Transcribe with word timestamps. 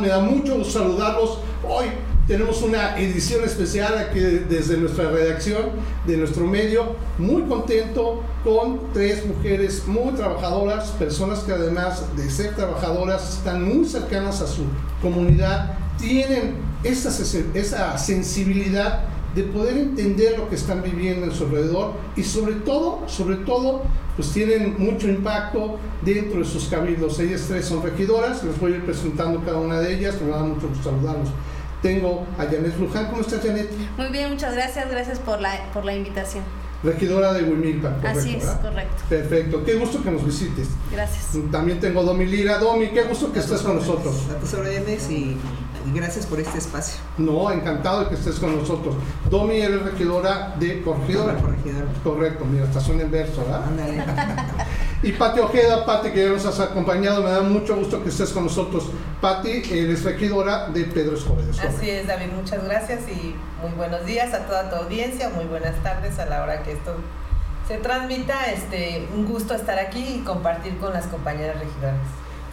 me 0.00 0.08
da 0.08 0.20
mucho 0.20 0.64
saludarlos. 0.64 1.38
Hoy 1.68 1.86
tenemos 2.26 2.62
una 2.62 2.98
edición 2.98 3.44
especial 3.44 3.96
aquí 3.98 4.20
desde 4.20 4.76
nuestra 4.76 5.10
redacción, 5.10 5.70
de 6.06 6.16
nuestro 6.16 6.46
medio. 6.46 6.96
Muy 7.18 7.42
contento 7.42 8.22
con 8.44 8.92
tres 8.92 9.24
mujeres 9.26 9.86
muy 9.86 10.12
trabajadoras, 10.12 10.90
personas 10.92 11.40
que 11.40 11.52
además 11.52 12.04
de 12.16 12.30
ser 12.30 12.54
trabajadoras 12.54 13.38
están 13.38 13.62
muy 13.62 13.86
cercanas 13.86 14.40
a 14.40 14.46
su 14.46 14.62
comunidad, 15.02 15.78
tienen 15.98 16.56
esa, 16.84 17.10
esa 17.54 17.98
sensibilidad 17.98 19.00
de 19.34 19.42
poder 19.44 19.76
entender 19.76 20.38
lo 20.38 20.48
que 20.48 20.54
están 20.54 20.82
viviendo 20.82 21.26
en 21.26 21.32
su 21.32 21.44
alrededor 21.44 21.94
y 22.16 22.22
sobre 22.22 22.54
todo, 22.54 23.02
sobre 23.06 23.36
todo, 23.36 23.82
pues 24.16 24.32
tienen 24.32 24.76
mucho 24.78 25.08
impacto 25.08 25.78
dentro 26.02 26.40
de 26.40 26.44
sus 26.44 26.66
cabildos. 26.68 27.18
Ellas 27.20 27.44
tres 27.46 27.66
son 27.66 27.82
regidoras, 27.82 28.42
les 28.42 28.58
voy 28.58 28.72
a 28.72 28.76
ir 28.76 28.84
presentando 28.84 29.44
cada 29.44 29.58
una 29.58 29.80
de 29.80 29.94
ellas, 29.94 30.20
me 30.20 30.30
va 30.30 30.36
a 30.36 30.40
dar 30.40 30.48
mucho 30.48 30.68
gusto 30.68 30.90
saludarlos. 30.90 31.28
Tengo 31.82 32.26
a 32.38 32.44
Janet 32.44 32.76
Luján, 32.78 33.06
¿cómo 33.06 33.20
estás 33.20 33.40
Janet? 33.40 33.70
Muy 33.96 34.08
bien, 34.08 34.30
muchas 34.30 34.54
gracias, 34.54 34.90
gracias 34.90 35.18
por 35.20 35.40
la, 35.40 35.70
por 35.72 35.84
la 35.84 35.94
invitación. 35.94 36.42
Regidora 36.82 37.32
de 37.32 37.42
Huimilpa, 37.42 37.96
correcto. 37.96 38.20
Así 38.20 38.34
es, 38.36 38.44
correcto. 38.44 39.02
Perfecto, 39.08 39.64
qué 39.64 39.74
gusto 39.74 40.02
que 40.02 40.10
nos 40.12 40.24
visites. 40.24 40.68
Gracias. 40.92 41.36
También 41.50 41.80
tengo 41.80 42.00
a 42.00 42.04
Domi 42.04 42.24
Lira. 42.24 42.58
Domi, 42.58 42.88
qué 42.88 43.02
gusto 43.02 43.32
que 43.32 43.40
estés 43.40 43.62
con 43.62 43.76
nosotros. 43.76 44.14
A 44.30 44.38
tus 44.38 44.54
órdenes 44.54 45.10
y 45.10 45.36
gracias 45.92 46.26
por 46.26 46.38
este 46.38 46.58
espacio. 46.58 47.00
No, 47.16 47.50
encantado 47.50 48.04
de 48.04 48.08
que 48.10 48.14
estés 48.14 48.36
con 48.36 48.56
nosotros. 48.56 48.94
Domi, 49.28 49.56
eres 49.56 49.82
regidora 49.82 50.54
de 50.58 50.82
Corregidora. 50.82 51.34
Corregidora. 51.34 51.86
Correcto, 52.04 52.44
mira, 52.44 52.64
estación 52.64 53.00
en 53.00 53.10
verso, 53.10 53.42
¿verdad? 53.42 53.64
Ándale. 53.64 54.04
y 55.02 55.12
Pati 55.12 55.40
Ojeda, 55.40 55.86
Pati, 55.86 56.10
que 56.10 56.24
ya 56.24 56.30
nos 56.30 56.44
has 56.44 56.58
acompañado, 56.58 57.22
me 57.22 57.30
da 57.30 57.42
mucho 57.42 57.76
gusto 57.76 58.02
que 58.02 58.08
estés 58.08 58.30
con 58.30 58.44
nosotros. 58.44 58.90
Pati, 59.20 59.62
eres 59.70 60.02
regidora 60.02 60.68
de 60.68 60.84
Pedro 60.84 61.16
Escobar. 61.16 61.44
Así 61.50 61.88
es, 61.88 62.06
David, 62.06 62.32
muchas 62.34 62.64
gracias 62.64 63.02
y 63.08 63.34
muy 63.62 63.72
buenos 63.76 64.04
días 64.06 64.34
a 64.34 64.46
toda 64.46 64.68
tu 64.70 64.76
audiencia, 64.76 65.28
muy 65.30 65.44
buenas 65.44 65.80
tardes 65.84 66.18
a 66.18 66.26
la 66.26 66.42
hora 66.42 66.62
que 66.64 66.72
esto 66.72 66.96
se 67.68 67.76
transmita. 67.76 68.50
Este, 68.50 69.06
un 69.14 69.24
gusto 69.26 69.54
estar 69.54 69.78
aquí 69.78 70.16
y 70.16 70.18
compartir 70.24 70.76
con 70.78 70.92
las 70.92 71.06
compañeras 71.06 71.60
regidoras. 71.60 72.00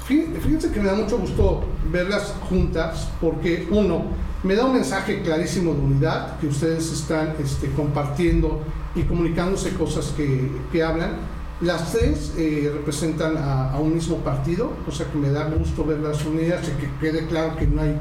Fíjense 0.06 0.72
que 0.72 0.80
me 0.80 0.88
da 0.88 0.94
mucho 0.94 1.18
gusto 1.18 1.64
verlas 1.92 2.36
juntas 2.48 3.10
porque 3.20 3.68
uno, 3.72 4.04
me 4.44 4.54
da 4.54 4.66
un 4.66 4.74
mensaje 4.74 5.24
clarísimo 5.24 5.74
de 5.74 5.80
unidad, 5.80 6.38
que 6.38 6.46
ustedes 6.46 6.92
están 6.92 7.34
este, 7.44 7.72
compartiendo 7.72 8.62
y 8.94 9.02
comunicándose 9.02 9.74
cosas 9.74 10.14
que, 10.16 10.52
que 10.72 10.84
hablan. 10.84 11.35
Las 11.62 11.94
tres 11.94 12.34
eh, 12.38 12.70
representan 12.74 13.38
a, 13.38 13.78
un 13.80 13.94
mismo 13.94 14.18
partido, 14.18 14.74
o 14.88 14.92
sea 14.92 15.10
que 15.10 15.18
me 15.18 15.30
da 15.30 15.46
gusto 15.46 15.86
verlas 15.86 16.26
unidas 16.26 16.68
y 16.68 16.82
que 16.82 16.90
quede 17.00 17.28
claro 17.28 17.56
que 17.56 17.66
no 17.66 17.82
hay 17.82 17.98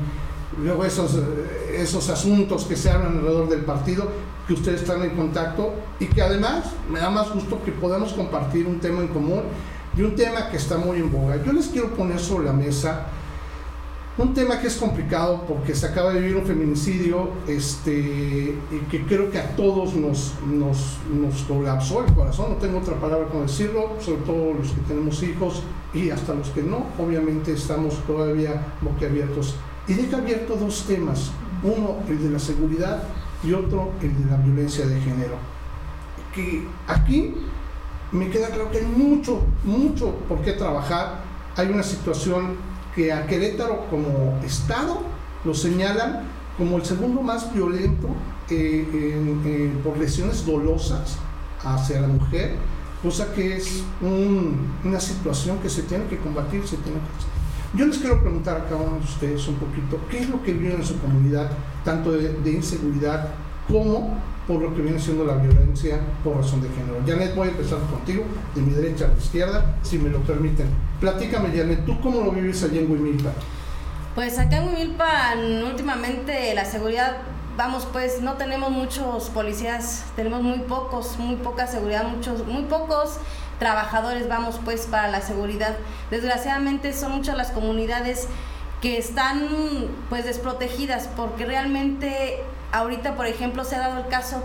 luego 0.61 0.85
esos, 0.85 1.19
esos 1.73 2.09
asuntos 2.11 2.65
que 2.65 2.77
se 2.77 2.91
hablan 2.91 3.19
alrededor 3.19 3.49
del 3.49 3.61
partido, 3.61 4.09
que 4.47 4.55
ustedes 4.55 4.83
están 4.83 5.03
en 5.03 5.11
contacto 5.11 5.73
y 6.01 6.07
que 6.07 6.23
además 6.23 6.65
me 6.91 6.99
da 6.99 7.11
más 7.11 7.33
gusto 7.33 7.63
que 7.65 7.73
podamos 7.73 8.13
compartir 8.13 8.67
un 8.67 8.81
tema 8.81 9.01
en 9.03 9.09
común 9.09 9.43
y 9.97 10.03
un 10.03 10.17
tema 10.17 10.51
que 10.51 10.57
está 10.57 10.77
muy 10.77 10.99
en 10.99 11.13
boga. 11.13 11.43
Yo 11.45 11.53
les 11.53 11.69
quiero 11.69 11.95
poner 11.95 12.19
sobre 12.19 12.47
la 12.47 12.53
mesa 12.53 13.07
un 14.17 14.33
tema 14.33 14.61
que 14.61 14.69
es 14.69 14.77
complicado 14.77 15.45
porque 15.47 15.75
se 15.75 15.87
acaba 15.87 16.13
de 16.13 16.21
vivir 16.21 16.37
un 16.37 16.47
feminicidio 16.47 17.31
este, 17.49 18.55
y 18.71 18.79
que 18.89 19.05
creo 19.07 19.31
que 19.31 19.41
a 19.41 19.57
todos 19.57 19.95
nos, 19.95 20.35
nos, 20.47 20.99
nos 21.13 21.43
colapsó 21.43 22.05
el 22.05 22.15
corazón, 22.15 22.51
no 22.51 22.57
tengo 22.57 22.79
otra 22.79 22.95
palabra 22.95 23.27
como 23.27 23.43
decirlo, 23.43 23.97
sobre 24.01 24.23
todo 24.23 24.55
los 24.55 24.71
que 24.71 24.81
tenemos 24.83 25.21
hijos 25.25 25.63
y 25.93 26.11
hasta 26.11 26.33
los 26.33 26.49
que 26.51 26.63
no, 26.63 26.87
obviamente 26.99 27.53
estamos 27.53 27.95
todavía 28.07 28.75
boquiabiertos. 28.83 29.57
Y 29.89 29.95
deja 29.95 30.19
abierto 30.19 30.57
dos 30.57 30.85
temas, 30.87 31.33
uno 31.63 31.97
el 32.09 32.23
de 32.23 32.31
la 32.31 32.39
seguridad 32.39 33.03
y 33.43 33.53
otro 33.53 33.91
el 34.01 34.17
de 34.25 34.31
la 34.31 34.37
violencia 34.37 34.87
de 34.87 35.01
género. 35.01 35.35
Que 36.33 36.67
aquí 36.87 37.35
me 38.13 38.31
queda 38.31 38.49
claro 38.49 38.71
que 38.71 38.79
hay 38.79 38.87
mucho, 38.87 39.43
mucho 39.65 40.15
por 40.29 40.41
qué 40.41 40.53
trabajar. 40.53 41.23
Hay 41.57 41.69
una 41.69 41.83
situación 41.83 42.74
que 42.95 43.13
a 43.13 43.27
Querétaro 43.27 43.87
como 43.91 44.39
Estado 44.45 45.03
lo 45.45 45.55
señalan 45.55 46.23
como 46.57 46.77
el 46.77 46.85
segundo 46.85 47.21
más 47.21 47.53
violento 47.53 48.09
eh, 48.49 49.73
por 49.83 49.99
lesiones 49.99 50.47
dolosas 50.47 51.19
hacia 51.63 52.01
la 52.01 52.09
mujer, 52.09 52.57
cosa 53.03 53.33
que 53.35 53.57
es 53.57 53.83
una 54.01 55.01
situación 55.01 55.59
que 55.59 55.69
se 55.69 55.83
tiene 55.83 56.05
que 56.07 56.19
combatir, 56.19 56.67
se 56.67 56.77
tiene 56.77 56.99
que 56.99 57.79
Yo 57.79 57.87
les 57.87 57.99
quiero 57.99 58.21
preguntar 58.21 58.57
a 58.59 58.65
cada 58.65 58.77
uno 58.77 58.99
de 58.99 59.05
ustedes 59.05 59.49
un 59.49 59.57
poquito, 59.57 59.99
¿qué 60.11 60.19
es 60.21 60.29
lo 60.29 60.43
que 60.43 60.53
viven 60.53 60.77
en 60.77 60.85
su 60.85 60.99
comunidad, 61.01 61.51
tanto 61.85 62.13
de 62.13 62.51
inseguridad 62.51 63.31
como 63.67 64.17
por 64.47 64.61
lo 64.61 64.75
que 64.75 64.83
viene 64.83 64.99
siendo 64.99 65.25
la 65.25 65.37
violencia 65.37 66.01
por 66.23 66.37
razón 66.37 66.61
de 66.61 66.69
género. 66.69 67.01
Janet, 67.07 67.35
voy 67.35 67.49
a 67.49 67.51
empezar 67.51 67.79
contigo, 67.91 68.25
de 68.55 68.61
mi 68.61 68.73
derecha 68.73 69.07
a 69.07 69.09
la 69.09 69.19
izquierda, 69.19 69.77
si 69.83 69.99
me 69.99 70.11
lo 70.11 70.21
permiten. 70.21 70.67
Platícame, 71.01 71.57
Janet, 71.57 71.85
¿tú 71.87 72.01
cómo 72.01 72.21
lo 72.21 72.31
vives 72.33 72.63
allí 72.63 72.79
en 72.79 72.91
Huimilpa? 72.91 73.31
Pues 74.15 74.39
acá 74.39 74.59
en 74.59 74.69
Huimilpa, 74.69 75.35
últimamente 75.67 76.55
la 76.55 76.65
seguridad, 76.65 77.17
vamos, 77.57 77.87
pues 77.93 78.21
no 78.21 78.35
tenemos 78.35 78.71
muchos 78.71 79.31
policías, 79.31 80.05
tenemos 80.15 80.43
muy 80.43 80.59
pocos, 80.61 81.17
muy 81.19 81.37
poca 81.37 81.67
seguridad, 81.67 82.05
muchos, 82.05 82.47
muy 82.47 82.65
pocos 82.65 83.19
trabajadores, 83.59 84.29
vamos, 84.29 84.61
pues 84.65 84.83
para 84.83 85.09
la 85.09 85.21
seguridad. 85.21 85.77
Desgraciadamente 86.11 86.93
son 86.93 87.13
muchas 87.13 87.37
las 87.37 87.51
comunidades 87.51 88.29
que 88.81 88.99
están 88.99 89.49
pues 90.11 90.27
desprotegidas 90.27 91.09
porque 91.17 91.47
realmente 91.47 92.43
ahorita, 92.75 93.15
por 93.15 93.27
ejemplo, 93.27 93.65
se 93.65 93.77
ha 93.77 93.81
dado 93.81 93.99
el 94.01 94.09
caso 94.09 94.43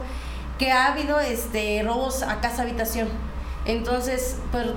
que 0.58 0.72
ha 0.72 0.92
habido 0.92 1.20
este, 1.20 1.82
robos 1.84 2.24
a 2.24 2.42
casa 2.42 2.64
habitación. 2.64 3.08
Entonces, 3.66 4.38
por, 4.52 4.76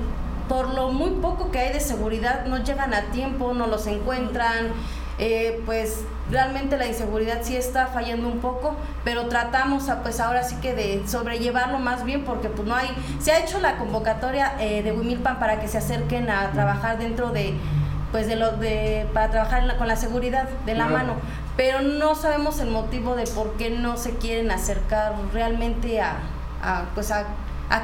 por 0.48 0.74
lo 0.74 0.90
muy 0.90 1.10
poco 1.10 1.50
que 1.50 1.58
hay 1.58 1.72
de 1.72 1.80
seguridad, 1.80 2.46
no 2.46 2.62
llegan 2.62 2.94
a 2.94 3.10
tiempo, 3.10 3.54
no 3.54 3.66
los 3.66 3.86
encuentran. 3.86 4.70
Eh, 5.18 5.62
pues 5.66 6.00
realmente 6.30 6.76
la 6.78 6.86
inseguridad 6.86 7.40
sí 7.42 7.54
está 7.54 7.86
fallando 7.88 8.26
un 8.26 8.38
poco, 8.38 8.74
pero 9.04 9.28
tratamos 9.28 9.88
a, 9.88 10.02
pues 10.02 10.18
ahora 10.20 10.42
sí 10.42 10.56
que 10.56 10.74
de 10.74 11.06
sobrellevarlo 11.06 11.78
más 11.78 12.04
bien 12.04 12.24
porque 12.24 12.48
pues 12.48 12.66
no 12.66 12.74
hay, 12.74 12.88
se 13.20 13.30
ha 13.30 13.38
hecho 13.38 13.60
la 13.60 13.76
convocatoria 13.76 14.54
eh, 14.58 14.82
de 14.82 14.90
Wimilpan 14.92 15.38
para 15.38 15.60
que 15.60 15.68
se 15.68 15.78
acerquen 15.78 16.30
a 16.30 16.50
trabajar 16.52 16.98
dentro 16.98 17.30
de 17.30 17.54
pues 18.10 18.26
de 18.26 18.36
lo 18.36 18.52
de 18.52 19.06
para 19.14 19.30
trabajar 19.30 19.76
con 19.78 19.88
la 19.88 19.96
seguridad 19.96 20.48
de 20.66 20.74
la 20.74 20.86
mano, 20.86 21.14
pero 21.56 21.82
no 21.82 22.14
sabemos 22.14 22.58
el 22.60 22.70
motivo 22.70 23.14
de 23.14 23.26
por 23.26 23.52
qué 23.54 23.70
no 23.70 23.96
se 23.96 24.12
quieren 24.12 24.50
acercar 24.50 25.14
realmente 25.32 26.00
a, 26.00 26.20
pues 26.94 27.10
a, 27.10 27.26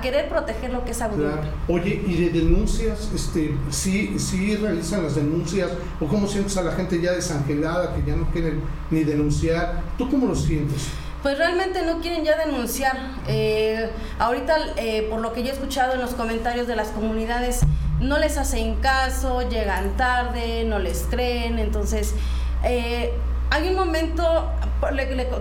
querer 0.02 0.28
proteger 0.28 0.70
lo 0.70 0.84
que 0.84 0.90
es 0.90 0.98
claro. 0.98 1.42
Oye, 1.66 2.02
¿y 2.06 2.14
de 2.16 2.40
denuncias? 2.40 3.10
Este, 3.14 3.56
¿sí, 3.70 4.18
¿Sí 4.18 4.54
realizan 4.56 5.02
las 5.02 5.14
denuncias? 5.14 5.70
¿O 5.98 6.06
cómo 6.06 6.26
sientes 6.26 6.56
a 6.58 6.62
la 6.62 6.72
gente 6.72 7.00
ya 7.00 7.12
desangelada, 7.12 7.94
que 7.94 8.02
ya 8.04 8.14
no 8.14 8.30
quieren 8.30 8.60
ni 8.90 9.04
denunciar? 9.04 9.80
¿Tú 9.96 10.10
cómo 10.10 10.26
lo 10.26 10.34
sientes? 10.34 10.88
Pues 11.22 11.38
realmente 11.38 11.84
no 11.86 12.00
quieren 12.00 12.22
ya 12.22 12.36
denunciar. 12.36 12.96
Eh, 13.28 13.88
ahorita, 14.18 14.56
eh, 14.76 15.06
por 15.08 15.20
lo 15.20 15.32
que 15.32 15.42
yo 15.42 15.48
he 15.48 15.52
escuchado 15.52 15.94
en 15.94 16.02
los 16.02 16.12
comentarios 16.12 16.66
de 16.66 16.76
las 16.76 16.88
comunidades, 16.88 17.60
no 17.98 18.18
les 18.18 18.36
hacen 18.36 18.76
caso, 18.76 19.48
llegan 19.48 19.96
tarde, 19.96 20.64
no 20.64 20.78
les 20.78 21.06
creen, 21.10 21.58
entonces... 21.58 22.14
Eh, 22.62 23.12
hay 23.50 23.68
un 23.68 23.76
momento, 23.76 24.50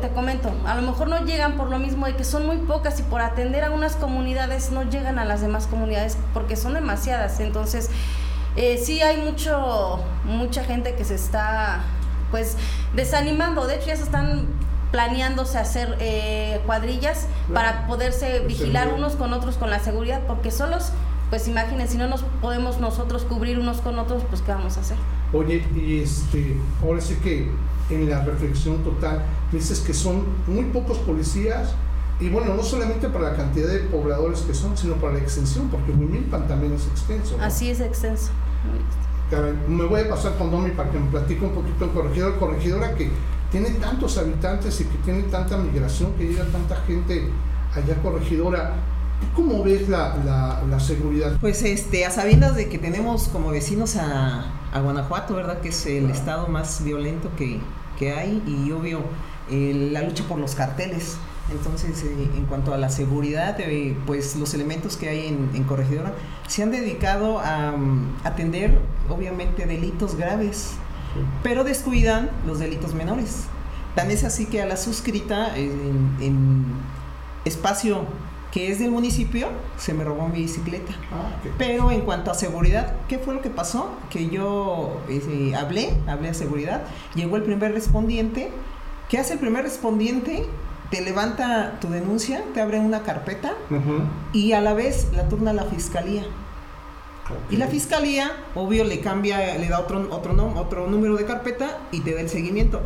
te 0.01 0.09
comento, 0.09 0.51
a 0.65 0.75
lo 0.75 0.81
mejor 0.81 1.09
no 1.09 1.25
llegan 1.25 1.57
por 1.57 1.69
lo 1.69 1.79
mismo 1.79 2.05
de 2.05 2.15
que 2.15 2.23
son 2.23 2.45
muy 2.45 2.57
pocas 2.57 2.99
y 2.99 3.03
por 3.03 3.21
atender 3.21 3.63
a 3.63 3.71
unas 3.71 3.95
comunidades 3.95 4.71
no 4.71 4.83
llegan 4.83 5.19
a 5.19 5.25
las 5.25 5.41
demás 5.41 5.67
comunidades 5.67 6.17
porque 6.33 6.55
son 6.55 6.73
demasiadas. 6.73 7.39
Entonces, 7.39 7.89
eh, 8.55 8.77
sí 8.77 9.01
hay 9.01 9.17
mucho, 9.17 9.99
mucha 10.25 10.63
gente 10.63 10.95
que 10.95 11.03
se 11.03 11.15
está 11.15 11.81
pues 12.31 12.57
desanimando. 12.95 13.67
De 13.67 13.75
hecho, 13.75 13.87
ya 13.87 13.95
se 13.95 14.03
están 14.03 14.47
planeándose 14.91 15.57
hacer 15.57 15.97
eh, 15.99 16.61
cuadrillas 16.65 17.27
para 17.53 17.87
poderse 17.87 18.39
vigilar 18.39 18.87
unos 18.93 19.15
con 19.17 19.33
otros 19.33 19.57
con 19.57 19.69
la 19.69 19.79
seguridad 19.79 20.21
porque 20.27 20.49
solos 20.49 20.93
pues 21.29 21.47
imagínense, 21.47 21.93
si 21.93 21.97
no 21.97 22.07
nos 22.07 22.23
podemos 22.41 22.79
nosotros 22.79 23.23
cubrir 23.23 23.59
unos 23.59 23.81
con 23.81 23.99
otros, 23.99 24.23
pues 24.29 24.41
¿qué 24.41 24.53
vamos 24.53 24.77
a 24.77 24.79
hacer? 24.79 24.97
Oye, 25.33 25.63
y 25.75 25.99
este, 25.99 26.55
ahora 26.81 27.01
sí 27.01 27.15
que 27.15 27.49
en 27.89 28.09
la 28.09 28.23
reflexión 28.23 28.83
total, 28.83 29.23
dices 29.51 29.79
que 29.79 29.93
son 29.93 30.23
muy 30.47 30.65
pocos 30.65 30.97
policías, 30.99 31.73
y 32.19 32.29
bueno, 32.29 32.55
no 32.55 32.63
solamente 32.63 33.09
para 33.09 33.31
la 33.31 33.37
cantidad 33.37 33.67
de 33.67 33.79
pobladores 33.79 34.41
que 34.41 34.53
son, 34.53 34.75
sino 34.75 34.95
para 34.95 35.13
la 35.13 35.19
extensión, 35.19 35.69
porque 35.69 35.91
Huimilpan 35.91 36.47
también 36.47 36.73
es 36.73 36.87
extenso. 36.87 37.37
Así 37.39 37.69
es 37.69 37.79
extenso. 37.79 38.31
me 39.67 39.85
voy 39.85 40.01
a 40.01 40.09
pasar 40.09 40.35
con 40.37 40.49
Domi 40.49 40.71
para 40.71 40.89
que 40.89 40.99
me 40.99 41.11
platique 41.11 41.45
un 41.45 41.51
poquito 41.51 41.85
en 41.85 41.91
corregidor, 41.91 42.39
corregidora 42.39 42.95
que 42.95 43.09
tiene 43.51 43.69
tantos 43.71 44.17
habitantes 44.17 44.81
y 44.81 44.85
que 44.85 44.97
tiene 45.05 45.23
tanta 45.23 45.57
migración, 45.57 46.13
que 46.13 46.27
llega 46.27 46.45
tanta 46.45 46.75
gente 46.87 47.29
allá 47.73 48.01
corregidora. 48.01 48.73
¿Cómo 49.35 49.63
ves 49.63 49.87
la, 49.89 50.63
la, 50.69 50.79
seguridad? 50.79 51.37
Pues 51.39 51.61
este, 51.63 52.05
a 52.05 52.11
sabiendas 52.11 52.55
de 52.55 52.69
que 52.69 52.77
tenemos 52.77 53.27
como 53.27 53.49
vecinos 53.49 53.95
a, 53.95 54.51
a 54.71 54.79
Guanajuato, 54.79 55.35
¿verdad? 55.35 55.61
Que 55.61 55.69
es 55.69 55.85
el 55.85 56.09
estado 56.09 56.47
más 56.47 56.83
violento 56.83 57.29
que, 57.35 57.59
que 57.97 58.13
hay 58.13 58.43
y 58.47 58.71
obvio 58.71 59.01
la 59.49 60.01
lucha 60.01 60.23
por 60.27 60.39
los 60.39 60.55
carteles. 60.55 61.17
Entonces, 61.49 62.03
eh, 62.03 62.29
en 62.35 62.45
cuanto 62.45 62.73
a 62.73 62.77
la 62.77 62.89
seguridad, 62.89 63.57
eh, 63.59 63.95
pues 64.05 64.35
los 64.35 64.53
elementos 64.53 64.97
que 64.97 65.07
hay 65.07 65.27
en, 65.27 65.63
Corregidora 65.63 66.13
se 66.47 66.63
han 66.63 66.71
dedicado 66.71 67.39
a 67.39 67.71
mm, 67.71 68.17
atender, 68.25 68.77
obviamente, 69.09 69.65
delitos 69.65 70.15
graves, 70.15 70.73
pero 71.43 71.63
descuidan 71.63 72.29
los 72.45 72.59
delitos 72.59 72.93
menores. 72.93 73.45
Tan 73.95 74.11
es 74.11 74.23
así 74.23 74.45
que 74.45 74.61
a 74.61 74.65
la 74.65 74.77
suscrita, 74.77 75.55
en, 75.57 76.65
espacio 77.45 78.05
que 78.51 78.71
es 78.71 78.79
del 78.79 78.91
municipio, 78.91 79.49
se 79.77 79.93
me 79.93 80.03
robó 80.03 80.27
mi 80.27 80.41
bicicleta. 80.41 80.93
Ah, 81.11 81.31
pero 81.57 81.91
en 81.91 82.01
cuanto 82.01 82.31
a 82.31 82.33
seguridad, 82.33 82.93
¿qué 83.07 83.19
fue 83.19 83.33
lo 83.33 83.41
que 83.41 83.49
pasó? 83.49 83.91
Que 84.09 84.29
yo 84.29 85.01
eh, 85.09 85.53
hablé, 85.55 85.93
hablé 86.07 86.29
a 86.29 86.33
seguridad, 86.33 86.83
llegó 87.15 87.35
el 87.35 87.43
primer 87.43 87.73
respondiente. 87.73 88.51
¿Qué 89.09 89.17
hace 89.17 89.33
el 89.33 89.39
primer 89.39 89.63
respondiente? 89.63 90.45
te 90.89 91.01
levanta 91.01 91.79
tu 91.81 91.89
denuncia, 91.89 92.43
te 92.53 92.61
abre 92.61 92.79
una 92.79 93.03
carpeta 93.03 93.53
y 94.31 94.53
a 94.53 94.61
la 94.61 94.73
vez 94.73 95.07
la 95.13 95.27
turna 95.27 95.51
a 95.51 95.53
la 95.53 95.65
fiscalía. 95.65 96.23
Y 97.49 97.57
la 97.57 97.67
fiscalía, 97.67 98.31
obvio, 98.55 98.85
le 98.85 99.01
cambia, 99.01 99.57
le 99.57 99.67
da 99.67 99.81
otro, 99.81 100.07
otro, 100.11 100.53
otro 100.55 100.87
número 100.87 101.17
de 101.17 101.25
carpeta 101.25 101.77
y 101.91 101.99
te 101.99 102.13
da 102.13 102.21
el 102.21 102.29
seguimiento. 102.29 102.81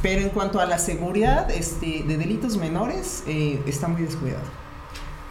Pero 0.00 0.22
en 0.22 0.30
cuanto 0.30 0.60
a 0.60 0.66
la 0.66 0.78
seguridad 0.78 1.50
este, 1.50 2.02
de 2.06 2.16
delitos 2.16 2.56
menores, 2.56 3.22
eh, 3.26 3.60
está 3.66 3.88
muy 3.88 4.02
descuidado. 4.02 4.61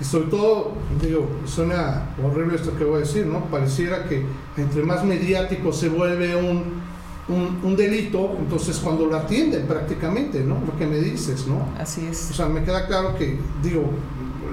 Y 0.01 0.03
sobre 0.03 0.25
todo, 0.29 0.71
digo, 0.99 1.29
suena 1.45 2.09
horrible 2.23 2.55
esto 2.55 2.75
que 2.75 2.83
voy 2.83 2.97
a 2.97 2.99
decir, 3.01 3.27
¿no? 3.27 3.45
Pareciera 3.45 4.05
que 4.05 4.25
entre 4.57 4.81
más 4.81 5.05
mediático 5.05 5.71
se 5.71 5.89
vuelve 5.89 6.35
un, 6.35 6.81
un, 7.29 7.75
delito, 7.75 8.35
entonces 8.39 8.77
cuando 8.77 9.05
lo 9.05 9.15
atienden 9.15 9.67
prácticamente, 9.67 10.39
¿no? 10.43 10.55
Lo 10.65 10.75
que 10.75 10.87
me 10.87 10.97
dices, 10.97 11.45
¿no? 11.45 11.67
Así 11.79 12.07
es. 12.09 12.31
O 12.31 12.33
sea, 12.33 12.47
me 12.47 12.63
queda 12.63 12.87
claro 12.87 13.15
que, 13.15 13.37
digo, 13.61 13.91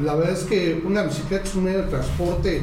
la 0.05 0.17
verdad 0.17 0.35
es 0.35 0.45
que 0.45 0.83
una 0.85 1.05
bicicleta 1.05 1.45
es 1.45 1.55
un 1.55 1.65
medio 1.65 1.83
de 1.83 1.89
transporte 1.89 2.63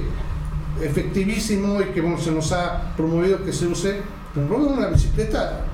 efectivísimo 0.80 1.82
y 1.82 1.86
que, 1.86 2.02
bueno, 2.02 2.20
se 2.20 2.32
nos 2.32 2.52
ha 2.52 2.94
promovido 2.96 3.44
que 3.44 3.52
se 3.52 3.66
use, 3.66 4.02
pero 4.34 4.48
robo 4.48 4.68
una 4.68 4.88
bicicleta 4.88 5.66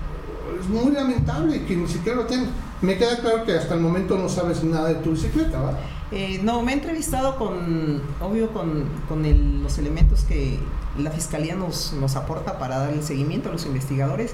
es 0.61 0.69
muy 0.69 0.93
lamentable 0.93 1.65
que 1.65 1.75
ni 1.75 1.87
siquiera 1.87 2.19
lo 2.19 2.25
tengan. 2.25 2.70
Me 2.81 2.97
queda 2.97 3.17
claro 3.17 3.45
que 3.45 3.53
hasta 3.53 3.75
el 3.75 3.79
momento 3.79 4.17
no 4.17 4.27
sabes 4.27 4.63
nada 4.63 4.89
de 4.89 4.95
tu 4.95 5.11
bicicleta, 5.11 5.59
¿va? 5.59 5.77
Eh, 6.11 6.41
no, 6.43 6.61
me 6.61 6.71
he 6.71 6.75
entrevistado 6.75 7.37
con, 7.37 8.01
obvio, 8.19 8.51
con, 8.51 8.85
con 9.07 9.63
los 9.63 9.77
elementos 9.77 10.23
que 10.23 10.59
la 10.97 11.11
fiscalía 11.11 11.55
nos, 11.55 11.93
nos 11.93 12.15
aporta 12.15 12.59
para 12.59 12.79
darle 12.79 13.01
seguimiento 13.01 13.49
a 13.49 13.51
los 13.51 13.65
investigadores. 13.65 14.33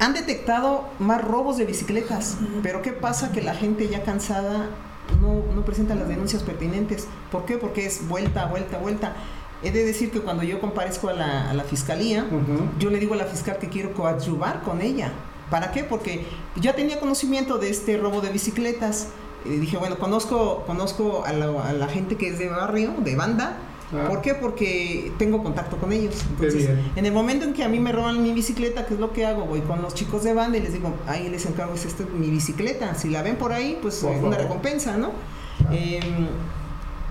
Han 0.00 0.12
detectado 0.12 0.88
más 0.98 1.22
robos 1.22 1.56
de 1.56 1.66
bicicletas, 1.66 2.36
pero 2.62 2.82
¿qué 2.82 2.92
pasa? 2.92 3.32
Que 3.32 3.42
la 3.42 3.54
gente 3.54 3.88
ya 3.88 4.02
cansada 4.02 4.68
no, 5.20 5.54
no 5.54 5.64
presenta 5.64 5.94
las 5.94 6.08
denuncias 6.08 6.42
pertinentes. 6.42 7.06
¿Por 7.30 7.44
qué? 7.44 7.56
Porque 7.56 7.86
es 7.86 8.08
vuelta, 8.08 8.46
vuelta, 8.46 8.78
vuelta. 8.78 9.14
He 9.62 9.70
de 9.70 9.84
decir 9.84 10.10
que 10.10 10.20
cuando 10.20 10.42
yo 10.42 10.60
comparezco 10.60 11.10
a 11.10 11.12
la, 11.12 11.50
a 11.50 11.54
la 11.54 11.64
fiscalía, 11.64 12.26
yo 12.78 12.90
le 12.90 12.98
digo 12.98 13.14
a 13.14 13.18
la 13.18 13.26
fiscal 13.26 13.58
que 13.58 13.68
quiero 13.68 13.92
coadyuvar 13.92 14.62
con 14.62 14.80
ella. 14.80 15.12
¿Para 15.50 15.72
qué? 15.72 15.84
Porque 15.84 16.24
ya 16.56 16.74
tenía 16.74 17.00
conocimiento 17.00 17.58
de 17.58 17.70
este 17.70 17.96
robo 17.96 18.20
de 18.20 18.30
bicicletas. 18.30 19.08
Y 19.44 19.56
dije, 19.56 19.76
bueno, 19.76 19.98
conozco, 19.98 20.64
conozco 20.66 21.24
a 21.24 21.32
la, 21.32 21.46
a 21.68 21.72
la 21.72 21.88
gente 21.88 22.16
que 22.16 22.28
es 22.28 22.38
de 22.38 22.48
barrio, 22.48 22.94
de 22.98 23.16
banda, 23.16 23.56
Ah. 23.92 24.06
¿Por 24.08 24.20
qué? 24.22 24.34
Porque 24.34 25.12
tengo 25.18 25.42
contacto 25.42 25.76
con 25.76 25.92
ellos. 25.92 26.14
Entonces, 26.30 26.70
en 26.94 27.06
el 27.06 27.12
momento 27.12 27.44
en 27.44 27.52
que 27.52 27.64
a 27.64 27.68
mí 27.68 27.80
me 27.80 27.90
roban 27.90 28.22
mi 28.22 28.32
bicicleta, 28.32 28.86
¿qué 28.86 28.94
es 28.94 29.00
lo 29.00 29.12
que 29.12 29.26
hago? 29.26 29.46
Voy 29.46 29.60
con 29.62 29.82
los 29.82 29.94
chicos 29.94 30.22
de 30.22 30.32
banda 30.32 30.58
y 30.58 30.60
les 30.60 30.72
digo, 30.72 30.94
ahí 31.06 31.28
les 31.28 31.44
encargo, 31.46 31.74
es 31.74 31.84
esta 31.84 32.04
mi 32.04 32.30
bicicleta. 32.30 32.94
Si 32.94 33.08
la 33.08 33.22
ven 33.22 33.36
por 33.36 33.52
ahí, 33.52 33.78
pues 33.82 34.02
es 34.02 34.22
una 34.22 34.36
recompensa, 34.36 34.96
¿no? 34.96 35.10
Em, 35.72 36.28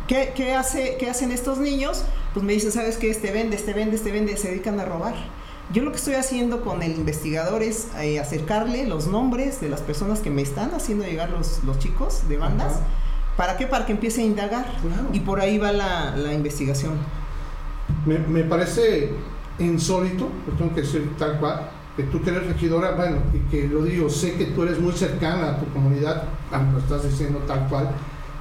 ¿qué, 0.07 0.53
hace, 0.53 0.95
¿Qué 0.97 1.09
hacen 1.09 1.31
estos 1.31 1.57
niños? 1.59 2.05
Pues 2.33 2.45
me 2.45 2.53
dicen, 2.53 2.71
¿sabes 2.71 2.97
qué? 2.97 3.09
Este 3.09 3.31
vende, 3.31 3.57
este 3.57 3.73
vende, 3.73 3.97
este 3.97 4.11
vende, 4.11 4.37
se 4.37 4.49
dedican 4.49 4.79
a 4.79 4.85
robar. 4.85 5.15
Yo 5.71 5.83
lo 5.83 5.91
que 5.91 5.97
estoy 5.97 6.15
haciendo 6.15 6.61
con 6.61 6.81
el 6.81 6.93
investigador 6.93 7.61
es 7.61 7.89
eh, 7.99 8.19
acercarle 8.19 8.87
los 8.87 9.05
nombres 9.05 9.61
de 9.61 9.69
las 9.69 9.81
personas 9.81 10.19
que 10.19 10.31
me 10.31 10.41
están 10.41 10.73
haciendo 10.73 11.05
llegar 11.05 11.29
los, 11.29 11.63
los 11.63 11.77
chicos 11.77 12.27
de 12.27 12.37
bandas. 12.37 12.79
¿Para 13.37 13.55
qué? 13.55 13.67
Para 13.67 13.85
que 13.85 13.91
empiece 13.91 14.21
a 14.21 14.25
indagar. 14.25 14.65
Y 15.13 15.19
por 15.19 15.39
ahí 15.39 15.59
va 15.59 15.71
la, 15.71 16.33
investigación. 16.33 16.93
Me, 18.05 18.43
parece 18.43 19.11
insólito, 19.59 20.29
lo 20.47 20.53
tengo 20.53 20.73
que 20.73 20.81
decir 20.81 21.11
tal 21.19 21.39
cual, 21.39 21.69
que 21.95 22.03
tú 22.03 22.21
que 22.21 22.31
eres 22.31 22.47
regidora, 22.47 22.91
bueno, 22.91 23.17
y 23.33 23.39
que 23.51 23.67
lo 23.67 23.83
digo, 23.83 24.09
sé 24.09 24.33
que 24.33 24.45
tú 24.47 24.63
eres 24.63 24.79
muy 24.79 24.93
cercana 24.93 25.51
a 25.51 25.59
tu 25.59 25.71
comunidad, 25.71 26.23
lo 26.51 26.79
estás 26.79 27.03
diciendo 27.03 27.39
tal 27.47 27.67
cual, 27.67 27.91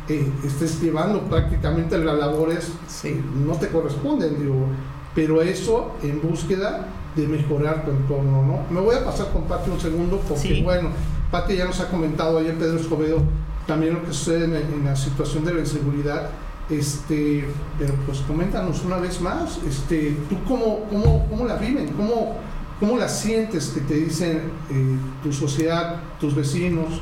eh, 0.09 0.27
estés 0.45 0.81
llevando 0.81 1.21
prácticamente 1.23 1.99
las 1.99 2.17
labores, 2.17 2.73
sí. 2.87 3.21
no 3.35 3.55
te 3.55 3.69
corresponden, 3.69 4.39
digo, 4.39 4.67
pero 5.15 5.43
eso 5.43 5.93
en 6.03 6.23
búsqueda 6.23 6.89
de 7.21 7.27
mejorar 7.29 7.85
tu 7.85 7.91
entorno, 7.91 8.45
¿no? 8.45 8.61
Me 8.71 8.81
voy 8.81 8.97
a 8.97 9.05
pasar 9.05 9.33
con 9.33 9.43
Pati 9.45 9.71
un 9.71 9.81
segundo, 9.81 10.21
porque 10.29 10.63
bueno, 10.63 10.91
Pati 11.31 11.57
ya 11.57 11.65
nos 11.65 11.81
ha 11.81 11.89
comentado 11.89 12.39
ayer 12.39 12.57
Pedro 12.57 12.79
Escobedo 12.79 13.23
también 13.67 13.95
lo 13.95 14.05
que 14.05 14.13
sucede 14.13 14.45
en, 14.45 14.85
la 14.85 14.97
situación 14.97 15.45
de 15.45 15.55
la 15.55 15.61
inseguridad. 15.61 16.31
Este, 16.71 17.49
pero 17.79 17.95
pues 18.07 18.19
coméntanos 18.21 18.85
una 18.85 18.99
vez 18.99 19.21
más, 19.21 19.59
este, 19.67 20.17
¿tú 20.29 20.37
cómo, 20.47 20.85
cómo, 20.91 21.27
cómo 21.29 21.47
la 21.47 21.57
viven? 21.57 21.89
¿Cómo, 21.89 22.37
¿Cómo 22.79 22.99
la 22.99 23.09
sientes 23.09 23.69
que 23.69 23.81
te 23.81 23.95
dicen 23.95 24.43
eh, 24.71 24.97
tu 25.23 25.33
sociedad, 25.33 25.97
tus 26.21 26.35
vecinos? 26.35 27.01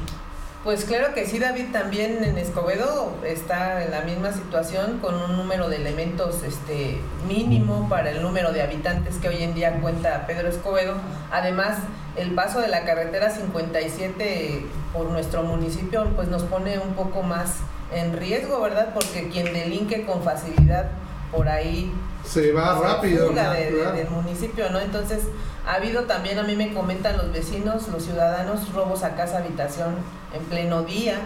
Pues 0.66 0.84
claro 0.84 1.14
que 1.14 1.26
sí, 1.26 1.38
David, 1.38 1.66
también 1.72 2.24
en 2.24 2.36
Escobedo 2.38 3.14
está 3.24 3.84
en 3.84 3.92
la 3.92 4.00
misma 4.00 4.32
situación 4.32 4.98
con 4.98 5.14
un 5.14 5.36
número 5.36 5.68
de 5.68 5.76
elementos 5.76 6.42
este, 6.42 6.98
mínimo 7.28 7.88
para 7.88 8.10
el 8.10 8.20
número 8.20 8.50
de 8.50 8.62
habitantes 8.62 9.14
que 9.18 9.28
hoy 9.28 9.44
en 9.44 9.54
día 9.54 9.80
cuenta 9.80 10.26
Pedro 10.26 10.48
Escobedo. 10.48 10.94
Además, 11.30 11.78
el 12.16 12.32
paso 12.32 12.58
de 12.58 12.66
la 12.66 12.84
carretera 12.84 13.30
57 13.30 14.66
por 14.92 15.08
nuestro 15.08 15.44
municipio 15.44 16.10
pues 16.16 16.26
nos 16.26 16.42
pone 16.42 16.80
un 16.80 16.94
poco 16.94 17.22
más 17.22 17.58
en 17.94 18.16
riesgo, 18.16 18.60
¿verdad? 18.60 18.88
Porque 18.92 19.28
quien 19.28 19.52
delinque 19.52 20.04
con 20.04 20.24
facilidad 20.24 20.90
por 21.30 21.48
ahí 21.48 21.92
se 22.26 22.52
va 22.52 22.78
rápido 22.80 23.30
del 23.30 24.10
municipio, 24.10 24.70
¿no? 24.70 24.80
Entonces, 24.80 25.20
ha 25.66 25.74
habido 25.74 26.04
también, 26.04 26.38
a 26.38 26.42
mí 26.42 26.56
me 26.56 26.72
comentan 26.72 27.16
los 27.16 27.32
vecinos, 27.32 27.88
los 27.88 28.04
ciudadanos, 28.04 28.72
robos 28.72 29.02
a 29.02 29.14
casa 29.14 29.38
habitación 29.38 29.94
en 30.32 30.42
pleno 30.44 30.82
día, 30.82 31.18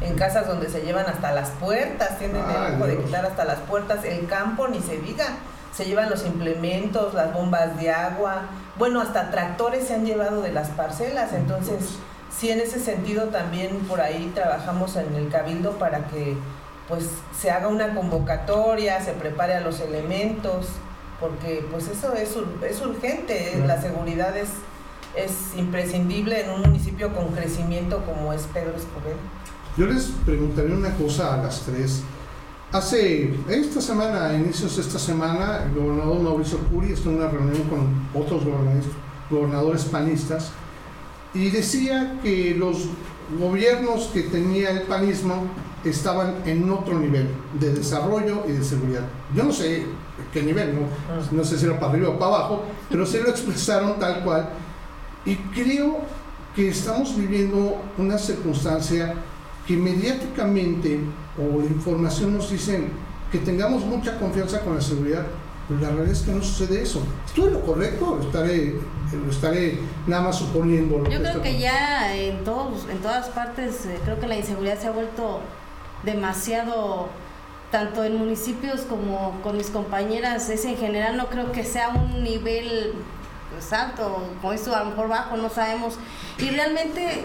en 0.00 0.16
casas 0.16 0.46
donde 0.46 0.68
se 0.68 0.82
llevan 0.82 1.06
hasta 1.06 1.32
las 1.32 1.50
puertas, 1.50 2.18
tienen 2.18 2.42
el 2.44 2.72
lujo 2.72 2.86
de 2.86 2.98
quitar 2.98 3.26
hasta 3.26 3.44
las 3.44 3.58
puertas, 3.60 4.04
el 4.04 4.26
campo 4.26 4.68
ni 4.68 4.80
se 4.80 4.98
diga, 4.98 5.26
se 5.74 5.84
llevan 5.84 6.10
los 6.10 6.24
implementos, 6.26 7.14
las 7.14 7.32
bombas 7.32 7.76
de 7.78 7.90
agua, 7.90 8.42
bueno, 8.76 9.00
hasta 9.00 9.30
tractores 9.30 9.86
se 9.86 9.94
han 9.94 10.04
llevado 10.04 10.42
de 10.42 10.52
las 10.52 10.68
parcelas, 10.70 11.32
entonces 11.32 11.96
sí 12.36 12.50
en 12.50 12.60
ese 12.60 12.80
sentido 12.80 13.26
también 13.26 13.78
por 13.88 14.00
ahí 14.00 14.32
trabajamos 14.34 14.96
en 14.96 15.14
el 15.14 15.28
cabildo 15.28 15.72
para 15.72 16.06
que 16.06 16.36
pues 16.88 17.08
se 17.38 17.50
haga 17.50 17.68
una 17.68 17.94
convocatoria, 17.94 19.00
se 19.02 19.12
prepare 19.12 19.54
a 19.54 19.60
los 19.60 19.80
elementos, 19.80 20.66
porque 21.20 21.64
pues 21.70 21.88
eso 21.88 22.14
es, 22.14 22.36
es 22.68 22.80
urgente, 22.82 23.62
la 23.66 23.80
seguridad 23.80 24.36
es, 24.36 24.48
es 25.14 25.56
imprescindible 25.56 26.44
en 26.44 26.50
un 26.50 26.62
municipio 26.62 27.14
con 27.14 27.28
crecimiento 27.28 28.04
como 28.04 28.32
es 28.32 28.42
Pedro 28.52 28.74
Escobedo. 28.76 29.16
Yo 29.76 29.86
les 29.86 30.06
preguntaré 30.26 30.74
una 30.74 30.94
cosa 30.96 31.34
a 31.34 31.36
las 31.38 31.62
tres. 31.62 32.02
Hace 32.72 33.34
esta 33.48 33.80
semana, 33.80 34.26
a 34.26 34.34
inicios 34.34 34.76
de 34.76 34.82
esta 34.82 34.98
semana, 34.98 35.62
el 35.64 35.74
gobernador 35.74 36.20
Mauricio 36.20 36.58
Curi 36.70 36.92
estuvo 36.92 37.12
en 37.12 37.18
una 37.20 37.28
reunión 37.28 37.62
con 37.68 38.08
otros 38.14 38.42
gobernadores 39.30 39.84
panistas 39.84 40.50
y 41.34 41.50
decía 41.50 42.18
que 42.22 42.54
los 42.54 42.86
gobiernos 43.38 44.10
que 44.12 44.22
tenía 44.22 44.70
el 44.70 44.82
panismo 44.82 45.44
estaban 45.84 46.36
en 46.46 46.70
otro 46.70 46.98
nivel 46.98 47.28
de 47.58 47.74
desarrollo 47.74 48.44
y 48.48 48.52
de 48.52 48.64
seguridad. 48.64 49.02
Yo 49.34 49.44
no 49.44 49.52
sé 49.52 49.86
qué 50.32 50.42
nivel, 50.42 50.74
no, 50.74 50.82
ah. 51.10 51.20
no 51.30 51.44
sé 51.44 51.58
si 51.58 51.66
era 51.66 51.78
para 51.78 51.92
arriba 51.92 52.10
o 52.10 52.18
para 52.18 52.36
abajo, 52.36 52.62
pero 52.90 53.06
sí 53.06 53.18
lo 53.22 53.30
expresaron 53.30 53.98
tal 53.98 54.22
cual. 54.22 54.48
Y 55.24 55.36
creo 55.36 55.98
que 56.54 56.68
estamos 56.68 57.16
viviendo 57.16 57.80
una 57.98 58.18
circunstancia 58.18 59.14
que 59.66 59.76
mediáticamente 59.76 61.00
o 61.38 61.60
la 61.60 61.66
información 61.66 62.36
nos 62.36 62.50
dicen 62.50 62.88
que 63.30 63.38
tengamos 63.38 63.84
mucha 63.84 64.18
confianza 64.18 64.60
con 64.60 64.74
la 64.74 64.80
seguridad, 64.80 65.24
pero 65.68 65.80
la 65.80 65.88
realidad 65.88 66.12
es 66.12 66.22
que 66.22 66.32
no 66.32 66.42
sucede 66.42 66.82
eso. 66.82 67.02
¿Estoy 67.24 67.50
lo 67.50 67.62
correcto? 67.62 68.18
Estaré, 68.20 68.74
lo 69.12 69.30
estaré 69.30 69.78
nada 70.06 70.24
más 70.24 70.36
suponiendo. 70.36 71.08
Yo 71.08 71.20
creo 71.20 71.40
que 71.40 71.58
ya 71.58 72.14
en, 72.14 72.44
todos, 72.44 72.86
en 72.90 72.98
todas 72.98 73.28
partes, 73.28 73.86
eh, 73.86 73.98
creo 74.04 74.20
que 74.20 74.26
la 74.26 74.36
inseguridad 74.36 74.78
se 74.78 74.88
ha 74.88 74.90
vuelto 74.90 75.40
demasiado 76.02 77.08
tanto 77.70 78.04
en 78.04 78.16
municipios 78.16 78.82
como 78.82 79.40
con 79.42 79.56
mis 79.56 79.70
compañeras, 79.70 80.48
es 80.50 80.64
en 80.64 80.76
general 80.76 81.16
no 81.16 81.28
creo 81.28 81.52
que 81.52 81.64
sea 81.64 81.88
un 81.88 82.22
nivel 82.22 82.94
pues, 83.50 83.72
alto, 83.72 84.22
como 84.40 84.52
esto 84.52 84.74
a 84.74 84.80
lo 84.80 84.90
mejor 84.90 85.08
bajo, 85.08 85.36
no 85.36 85.48
sabemos. 85.48 85.98
Y 86.38 86.50
realmente 86.50 87.24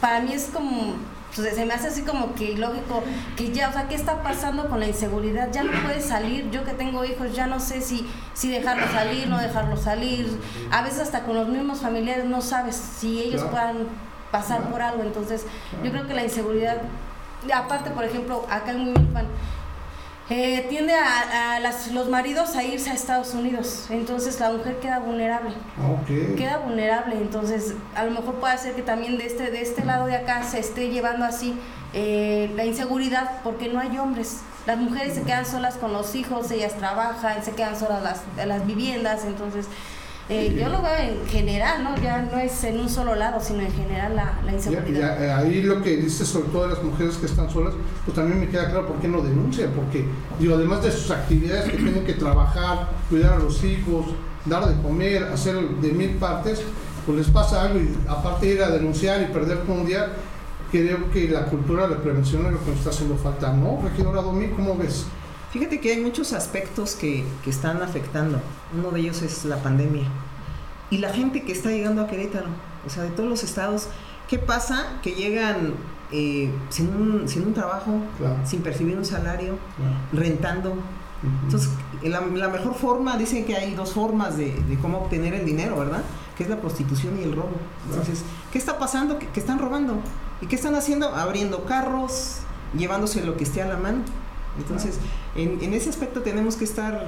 para 0.00 0.20
mí 0.20 0.32
es 0.32 0.50
como 0.52 0.94
pues, 1.36 1.54
se 1.54 1.66
me 1.66 1.74
hace 1.74 1.88
así 1.88 2.02
como 2.02 2.34
que 2.34 2.52
ilógico 2.52 3.02
que 3.36 3.52
ya, 3.52 3.68
o 3.68 3.72
sea, 3.72 3.88
¿qué 3.88 3.94
está 3.94 4.22
pasando 4.22 4.68
con 4.68 4.80
la 4.80 4.86
inseguridad? 4.86 5.52
Ya 5.52 5.62
no 5.62 5.72
puedes 5.82 6.06
salir, 6.06 6.50
yo 6.50 6.64
que 6.64 6.72
tengo 6.72 7.04
hijos 7.04 7.34
ya 7.34 7.46
no 7.46 7.60
sé 7.60 7.82
si, 7.82 8.08
si 8.32 8.48
dejarlo 8.50 8.86
salir, 8.90 9.28
no 9.28 9.38
dejarlo 9.38 9.76
salir. 9.76 10.28
A 10.70 10.82
veces 10.82 11.00
hasta 11.00 11.24
con 11.24 11.36
los 11.36 11.48
mismos 11.48 11.80
familiares 11.80 12.24
no 12.24 12.40
sabes 12.40 12.76
si 12.76 13.20
ellos 13.20 13.42
puedan 13.42 13.86
pasar 14.30 14.70
por 14.70 14.80
algo. 14.80 15.02
Entonces, 15.02 15.44
yo 15.84 15.90
creo 15.90 16.06
que 16.06 16.14
la 16.14 16.24
inseguridad, 16.24 16.78
aparte, 17.52 17.90
por 17.90 18.04
ejemplo, 18.04 18.46
acá 18.50 18.72
en 18.72 18.80
Huimilpan, 18.80 19.26
eh, 20.28 20.66
tiende 20.68 20.92
a, 20.92 21.60
los 21.92 22.08
maridos 22.08 22.56
a 22.56 22.64
irse 22.64 22.90
a 22.90 22.94
Estados 22.94 23.32
Unidos, 23.32 23.86
entonces 23.90 24.40
la 24.40 24.50
mujer 24.50 24.80
queda 24.80 24.98
vulnerable. 24.98 25.54
Queda 26.36 26.58
vulnerable, 26.58 27.14
entonces 27.14 27.74
a 27.94 28.04
lo 28.04 28.10
mejor 28.10 28.34
puede 28.36 28.58
ser 28.58 28.74
que 28.74 28.82
también 28.82 29.18
de 29.18 29.26
este, 29.26 29.52
de 29.52 29.62
este 29.62 29.84
lado 29.84 30.06
de 30.06 30.16
acá 30.16 30.42
se 30.42 30.58
esté 30.58 30.90
llevando 30.90 31.24
así 31.24 31.56
eh, 31.92 32.52
la 32.56 32.64
inseguridad 32.64 33.40
porque 33.44 33.68
no 33.68 33.78
hay 33.78 33.96
hombres. 33.98 34.40
Las 34.66 34.78
mujeres 34.78 35.14
se 35.14 35.22
quedan 35.22 35.46
solas 35.46 35.76
con 35.76 35.92
los 35.92 36.16
hijos, 36.16 36.50
ellas 36.50 36.76
trabajan, 36.76 37.44
se 37.44 37.52
quedan 37.52 37.78
solas 37.78 38.02
las, 38.02 38.46
las 38.48 38.66
viviendas, 38.66 39.24
entonces 39.24 39.68
eh, 40.28 40.56
yo 40.58 40.68
lo 40.68 40.82
veo 40.82 40.96
en 40.96 41.26
general, 41.28 41.84
¿no? 41.84 41.96
Ya 42.02 42.22
no 42.22 42.38
es 42.38 42.64
en 42.64 42.80
un 42.80 42.88
solo 42.88 43.14
lado, 43.14 43.40
sino 43.40 43.60
en 43.60 43.72
general 43.72 44.16
la, 44.16 44.40
la 44.44 44.52
inseguridad. 44.52 45.22
Eh, 45.22 45.32
ahí 45.32 45.62
lo 45.62 45.82
que 45.82 45.96
dices 45.96 46.26
sobre 46.26 46.48
todo 46.48 46.64
de 46.64 46.74
las 46.74 46.82
mujeres 46.82 47.16
que 47.16 47.26
están 47.26 47.48
solas, 47.48 47.74
pues 48.04 48.14
también 48.14 48.40
me 48.40 48.48
queda 48.48 48.70
claro 48.70 48.86
por 48.86 48.96
qué 48.98 49.08
no 49.08 49.22
denuncian, 49.22 49.70
porque 49.70 50.04
digo, 50.38 50.54
además 50.56 50.82
de 50.82 50.90
sus 50.90 51.10
actividades 51.10 51.70
que 51.70 51.76
tienen 51.76 52.04
que 52.04 52.14
trabajar, 52.14 52.88
cuidar 53.08 53.34
a 53.34 53.38
los 53.38 53.62
hijos, 53.62 54.06
dar 54.44 54.66
de 54.66 54.80
comer, 54.82 55.24
hacer 55.24 55.56
de 55.56 55.92
mil 55.92 56.10
partes, 56.16 56.62
pues 57.04 57.18
les 57.18 57.28
pasa 57.28 57.62
algo 57.62 57.78
y 57.78 57.96
aparte 58.08 58.46
de 58.46 58.54
ir 58.54 58.62
a 58.62 58.70
denunciar 58.70 59.22
y 59.22 59.32
perder 59.32 59.58
un 59.68 59.86
día, 59.86 60.08
creo 60.72 61.08
que 61.12 61.28
la 61.28 61.44
cultura 61.44 61.86
de 61.86 61.94
prevención 61.96 62.46
es 62.46 62.52
lo 62.52 62.64
que 62.64 62.70
nos 62.70 62.78
está 62.78 62.90
haciendo 62.90 63.16
falta, 63.16 63.52
¿no? 63.52 63.80
Regidora 63.82 64.22
Domi, 64.22 64.48
¿cómo 64.48 64.76
ves? 64.76 65.06
Fíjate 65.52 65.80
que 65.80 65.92
hay 65.92 66.00
muchos 66.00 66.32
aspectos 66.32 66.94
que, 66.94 67.24
que, 67.44 67.50
están 67.50 67.82
afectando. 67.82 68.40
Uno 68.76 68.90
de 68.90 69.00
ellos 69.00 69.22
es 69.22 69.44
la 69.44 69.62
pandemia. 69.62 70.04
Y 70.90 70.98
la 70.98 71.12
gente 71.12 71.42
que 71.42 71.52
está 71.52 71.70
llegando 71.70 72.02
a 72.02 72.06
Querétaro, 72.06 72.48
o 72.86 72.90
sea, 72.90 73.02
de 73.02 73.10
todos 73.10 73.28
los 73.28 73.42
estados, 73.42 73.88
¿qué 74.28 74.38
pasa? 74.38 74.98
Que 75.02 75.12
llegan 75.12 75.74
eh, 76.12 76.50
sin, 76.68 76.88
un, 76.94 77.28
sin 77.28 77.42
un 77.42 77.54
trabajo, 77.54 78.00
sin 78.44 78.62
percibir 78.62 78.96
un 78.96 79.04
salario, 79.04 79.58
rentando. 80.12 80.76
Entonces, 81.44 81.70
la, 82.02 82.20
la, 82.20 82.48
mejor 82.48 82.74
forma, 82.74 83.16
dicen 83.16 83.44
que 83.44 83.56
hay 83.56 83.74
dos 83.74 83.92
formas 83.92 84.36
de, 84.36 84.52
de, 84.52 84.78
cómo 84.78 84.98
obtener 84.98 85.34
el 85.34 85.44
dinero, 85.44 85.76
¿verdad? 85.78 86.02
Que 86.36 86.44
es 86.44 86.50
la 86.50 86.60
prostitución 86.60 87.18
y 87.18 87.24
el 87.24 87.34
robo. 87.34 87.56
Entonces, 87.88 88.22
¿qué 88.52 88.58
está 88.58 88.78
pasando? 88.78 89.18
¿Qué, 89.18 89.28
están 89.34 89.58
robando? 89.58 89.98
¿Y 90.40 90.46
qué 90.46 90.54
están 90.54 90.76
haciendo? 90.76 91.08
Abriendo 91.08 91.64
carros, 91.64 92.38
llevándose 92.76 93.24
lo 93.24 93.36
que 93.36 93.44
esté 93.44 93.62
a 93.62 93.66
la 93.66 93.76
mano. 93.76 94.02
Entonces, 94.58 94.98
en, 95.34 95.62
en, 95.62 95.74
ese 95.74 95.90
aspecto 95.90 96.22
tenemos 96.22 96.56
que 96.56 96.64
estar 96.64 97.06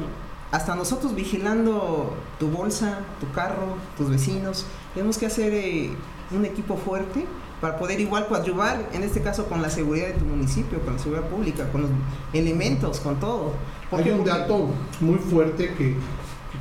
hasta 0.51 0.75
nosotros 0.75 1.15
vigilando 1.15 2.15
tu 2.39 2.49
bolsa, 2.49 3.01
tu 3.21 3.31
carro, 3.33 3.77
tus 3.97 4.11
vecinos. 4.11 4.67
Tenemos 4.95 5.19
que 5.19 5.27
hacer 5.27 5.53
eh, 5.53 5.91
un 6.31 6.45
equipo 6.45 6.77
fuerte 6.77 7.27
para 7.61 7.77
poder 7.77 8.01
igual 8.01 8.29
coadyuvar, 8.29 8.89
en 8.93 9.03
este 9.03 9.21
caso 9.21 9.47
con 9.47 9.61
la 9.61 9.69
seguridad 9.69 10.09
de 10.09 10.15
tu 10.15 10.25
municipio, 10.25 10.81
con 10.81 10.95
la 10.95 10.99
seguridad 10.99 11.29
pública, 11.29 11.71
con 11.71 11.83
los 11.83 11.91
elementos, 12.33 13.01
con 13.01 13.19
todo. 13.19 13.53
Hay 13.91 14.11
un 14.11 14.25
dato 14.25 14.69
muy 15.01 15.19
fuerte 15.19 15.75
que, 15.77 15.97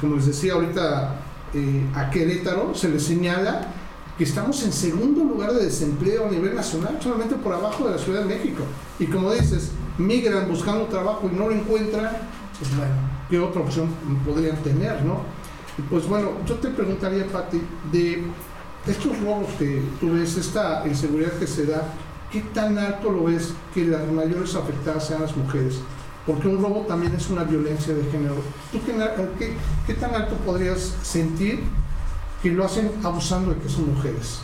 como 0.02 0.16
les 0.16 0.26
decía 0.26 0.54
ahorita, 0.54 1.16
eh, 1.54 1.86
a 1.96 2.10
Querétaro 2.10 2.74
se 2.74 2.90
le 2.90 3.00
señala 3.00 3.68
que 4.18 4.24
estamos 4.24 4.64
en 4.64 4.74
segundo 4.74 5.24
lugar 5.24 5.54
de 5.54 5.66
desempleo 5.66 6.28
a 6.28 6.32
nivel 6.32 6.56
nacional, 6.56 6.98
solamente 7.00 7.36
por 7.36 7.54
abajo 7.54 7.86
de 7.86 7.92
la 7.92 7.98
Ciudad 8.00 8.22
de 8.22 8.36
México. 8.36 8.64
Y 8.98 9.06
como 9.06 9.32
dices, 9.32 9.72
migran 9.98 10.48
buscando 10.48 10.86
trabajo 10.86 11.30
y 11.32 11.36
no 11.36 11.50
lo 11.50 11.56
encuentran, 11.56 12.10
pues 12.58 12.76
bueno, 12.76 12.94
¿qué 13.30 13.40
otra 13.40 13.62
opción 13.62 13.90
podrían 14.26 14.58
tener, 14.58 15.04
no? 15.04 15.22
Pues 15.90 16.08
bueno, 16.08 16.32
yo 16.46 16.56
te 16.56 16.70
preguntaría, 16.70 17.26
Pati, 17.28 17.62
de 17.92 18.24
estos 18.88 19.20
robos 19.20 19.48
que 19.60 19.84
tú 20.00 20.14
ves, 20.14 20.38
esta 20.38 20.84
inseguridad 20.88 21.34
que 21.34 21.46
se 21.46 21.66
da, 21.66 21.84
¿qué 22.32 22.42
tan 22.42 22.78
alto 22.78 23.12
lo 23.12 23.26
ves 23.26 23.54
que 23.74 23.86
las 23.86 24.08
mayores 24.12 24.56
afectadas 24.56 25.08
sean 25.08 25.22
las 25.22 25.36
mujeres? 25.36 25.80
Porque 26.26 26.48
un 26.48 26.62
robo 26.62 26.82
también 26.88 27.14
es 27.16 27.30
una 27.30 27.44
violencia 27.44 27.94
de 27.94 28.04
género. 28.12 28.36
¿Tú 28.72 28.80
qué, 28.86 29.54
qué 29.86 29.94
tan 29.94 30.14
alto 30.14 30.36
podrías 30.46 30.96
sentir 31.04 31.64
que 32.42 32.52
lo 32.52 32.66
hacen 32.66 32.92
abusando 33.04 33.54
de 33.54 33.60
que 33.62 33.70
son 33.70 33.94
mujeres? 33.94 34.42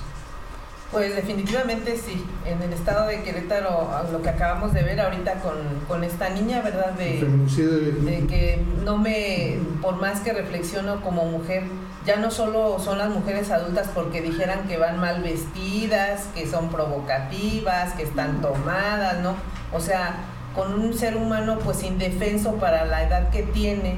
Pues 0.93 1.15
definitivamente 1.15 1.97
sí. 1.97 2.23
En 2.45 2.61
el 2.61 2.71
estado 2.71 3.07
de 3.07 3.23
Querétaro, 3.23 3.89
lo 4.11 4.21
que 4.21 4.29
acabamos 4.29 4.73
de 4.73 4.83
ver 4.83 5.01
ahorita 5.01 5.41
con, 5.87 6.03
esta 6.03 6.29
niña, 6.29 6.61
¿verdad? 6.61 6.91
De, 6.91 7.25
de, 7.25 8.27
que 8.27 8.63
no 8.85 8.97
me, 8.99 9.57
por 9.81 9.95
más 9.95 10.19
que 10.19 10.33
reflexiono 10.33 11.01
como 11.01 11.25
mujer, 11.25 11.63
ya 12.05 12.17
no 12.17 12.29
solo 12.29 12.79
son 12.79 12.99
las 12.99 13.09
mujeres 13.09 13.49
adultas 13.49 13.89
porque 13.95 14.21
dijeran 14.21 14.67
que 14.67 14.77
van 14.77 14.99
mal 14.99 15.23
vestidas, 15.23 16.27
que 16.35 16.45
son 16.47 16.69
provocativas, 16.69 17.93
que 17.93 18.03
están 18.03 18.41
tomadas, 18.41 19.19
¿no? 19.21 19.35
O 19.71 19.79
sea, 19.79 20.17
con 20.53 20.79
un 20.79 20.93
ser 20.93 21.17
humano 21.17 21.57
pues 21.63 21.81
indefenso 21.83 22.55
para 22.57 22.85
la 22.85 23.03
edad 23.03 23.29
que 23.31 23.41
tiene, 23.41 23.97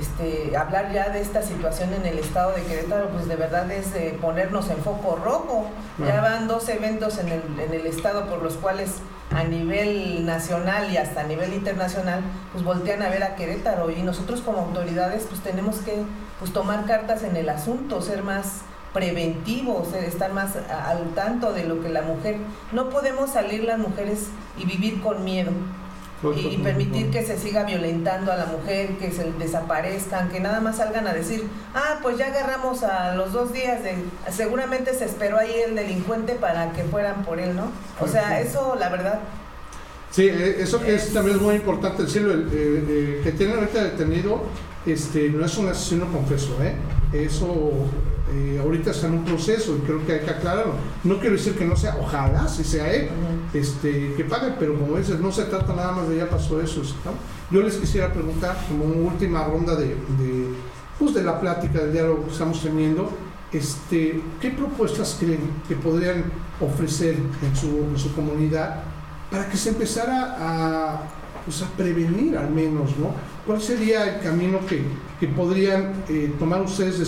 este, 0.00 0.56
hablar 0.56 0.92
ya 0.92 1.10
de 1.10 1.20
esta 1.20 1.42
situación 1.42 1.92
en 1.94 2.06
el 2.06 2.18
estado 2.18 2.52
de 2.52 2.62
Querétaro, 2.62 3.08
pues 3.08 3.28
de 3.28 3.36
verdad 3.36 3.70
es 3.70 3.86
ponernos 4.20 4.70
en 4.70 4.78
foco 4.78 5.16
rojo. 5.22 5.66
Ya 5.98 6.20
van 6.20 6.48
dos 6.48 6.68
eventos 6.68 7.18
en 7.18 7.28
el, 7.28 7.42
en 7.60 7.74
el 7.74 7.86
estado 7.86 8.26
por 8.26 8.42
los 8.42 8.54
cuales 8.54 8.96
a 9.34 9.44
nivel 9.44 10.24
nacional 10.24 10.90
y 10.90 10.96
hasta 10.96 11.22
a 11.22 11.24
nivel 11.24 11.52
internacional, 11.52 12.20
pues 12.52 12.64
voltean 12.64 13.02
a 13.02 13.08
ver 13.08 13.22
a 13.22 13.34
Querétaro. 13.34 13.90
Y 13.90 14.02
nosotros 14.02 14.40
como 14.40 14.58
autoridades 14.58 15.26
pues 15.28 15.40
tenemos 15.40 15.76
que 15.78 16.02
pues 16.38 16.52
tomar 16.52 16.84
cartas 16.84 17.22
en 17.22 17.36
el 17.36 17.48
asunto, 17.48 18.02
ser 18.02 18.22
más 18.22 18.62
preventivos, 18.92 19.92
estar 19.92 20.32
más 20.32 20.52
al 20.56 21.10
tanto 21.14 21.52
de 21.52 21.64
lo 21.64 21.82
que 21.82 21.90
la 21.90 22.00
mujer, 22.00 22.38
no 22.72 22.88
podemos 22.88 23.30
salir 23.30 23.64
las 23.64 23.78
mujeres 23.78 24.28
y 24.56 24.64
vivir 24.64 25.02
con 25.02 25.22
miedo 25.22 25.52
y 26.22 26.56
permitir 26.58 27.10
que 27.10 27.22
se 27.24 27.38
siga 27.38 27.64
violentando 27.64 28.32
a 28.32 28.36
la 28.36 28.46
mujer, 28.46 28.96
que 28.98 29.10
se 29.10 29.32
desaparezcan, 29.32 30.30
que 30.30 30.40
nada 30.40 30.60
más 30.60 30.78
salgan 30.78 31.06
a 31.06 31.12
decir, 31.12 31.46
ah, 31.74 31.98
pues 32.02 32.16
ya 32.16 32.28
agarramos 32.28 32.82
a 32.82 33.14
los 33.14 33.32
dos 33.32 33.52
días, 33.52 33.82
de, 33.82 33.96
seguramente 34.30 34.94
se 34.94 35.04
esperó 35.04 35.38
ahí 35.38 35.54
el 35.66 35.76
delincuente 35.76 36.34
para 36.34 36.72
que 36.72 36.84
fueran 36.84 37.24
por 37.24 37.38
él, 37.38 37.54
¿no? 37.54 37.70
O 38.00 38.08
sea, 38.08 38.40
eso 38.40 38.76
la 38.78 38.88
verdad. 38.88 39.20
Sí, 40.10 40.28
eh, 40.28 40.56
eso 40.60 40.80
que 40.80 40.94
es, 40.94 41.12
también 41.12 41.36
es 41.36 41.42
muy 41.42 41.56
importante 41.56 42.04
decirlo, 42.04 42.32
el, 42.32 42.48
eh, 42.50 43.20
que 43.22 43.32
tiene 43.32 43.54
ahorita 43.54 43.84
detenido 43.84 44.44
este, 44.86 45.28
no 45.30 45.44
es 45.44 45.58
un 45.58 45.68
asesino 45.68 46.10
confeso, 46.10 46.56
¿eh? 46.62 46.74
Eso 47.24 47.72
eh, 48.32 48.58
ahorita 48.60 48.90
está 48.90 49.06
en 49.06 49.14
un 49.14 49.24
proceso 49.24 49.76
y 49.76 49.86
creo 49.86 50.04
que 50.04 50.14
hay 50.14 50.20
que 50.20 50.30
aclararlo. 50.30 50.74
No 51.04 51.18
quiero 51.18 51.36
decir 51.36 51.54
que 51.54 51.64
no 51.64 51.76
sea, 51.76 51.96
ojalá 52.00 52.48
si 52.48 52.64
sea 52.64 52.92
él, 52.92 53.08
este, 53.54 54.14
que 54.14 54.24
pague, 54.24 54.54
pero 54.58 54.78
como 54.78 54.96
dices, 54.96 55.20
no 55.20 55.30
se 55.30 55.44
trata 55.44 55.74
nada 55.74 55.92
más 55.92 56.08
de 56.08 56.16
ya 56.16 56.28
pasó 56.28 56.60
eso. 56.60 56.82
Yo 57.50 57.62
les 57.62 57.76
quisiera 57.76 58.12
preguntar, 58.12 58.56
como 58.68 58.84
una 58.84 59.10
última 59.10 59.44
ronda 59.44 59.76
de, 59.76 59.86
de, 59.86 60.48
pues 60.98 61.14
de 61.14 61.22
la 61.22 61.40
plática, 61.40 61.80
del 61.80 61.92
diálogo 61.92 62.24
que 62.24 62.32
estamos 62.32 62.62
teniendo, 62.62 63.10
este, 63.52 64.20
¿qué 64.40 64.50
propuestas 64.50 65.16
creen 65.20 65.40
que 65.68 65.76
podrían 65.76 66.24
ofrecer 66.60 67.14
en 67.14 67.56
su, 67.56 67.68
en 67.68 67.98
su 67.98 68.12
comunidad 68.14 68.82
para 69.30 69.48
que 69.48 69.56
se 69.56 69.70
empezara 69.70 70.36
a, 70.38 71.00
pues 71.46 71.62
a 71.62 71.66
prevenir 71.76 72.36
al 72.36 72.50
menos, 72.50 72.96
¿no? 72.98 73.14
¿Cuál 73.46 73.62
sería 73.62 74.16
el 74.16 74.20
camino 74.20 74.58
que, 74.66 74.84
que 75.20 75.28
podrían 75.28 76.04
eh, 76.08 76.34
tomar 76.38 76.60
ustedes 76.60 76.98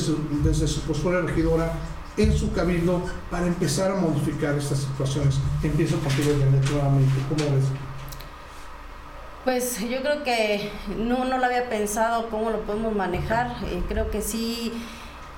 desde 0.45 0.69
su 0.69 0.81
postura 0.83 1.21
regidora 1.21 1.73
en 2.17 2.33
su 2.37 2.53
cabildo 2.53 3.03
para 3.31 3.47
empezar 3.47 3.91
a 3.91 3.97
modificar 3.97 4.57
estas 4.57 4.79
situaciones? 4.79 5.41
Empiezo 5.63 5.99
contigo, 5.99 6.31
Janet, 6.39 6.71
nuevamente. 6.71 7.15
¿Cómo 7.29 7.57
ves? 7.57 7.65
Pues 9.45 9.81
yo 9.81 10.03
creo 10.03 10.23
que 10.23 10.71
no, 10.97 11.25
no 11.25 11.39
lo 11.39 11.45
había 11.45 11.69
pensado 11.69 12.29
cómo 12.31 12.51
lo 12.51 12.61
podemos 12.63 12.95
manejar. 12.95 13.57
Eh, 13.65 13.83
creo 13.89 14.11
que 14.11 14.23
sí 14.23 14.73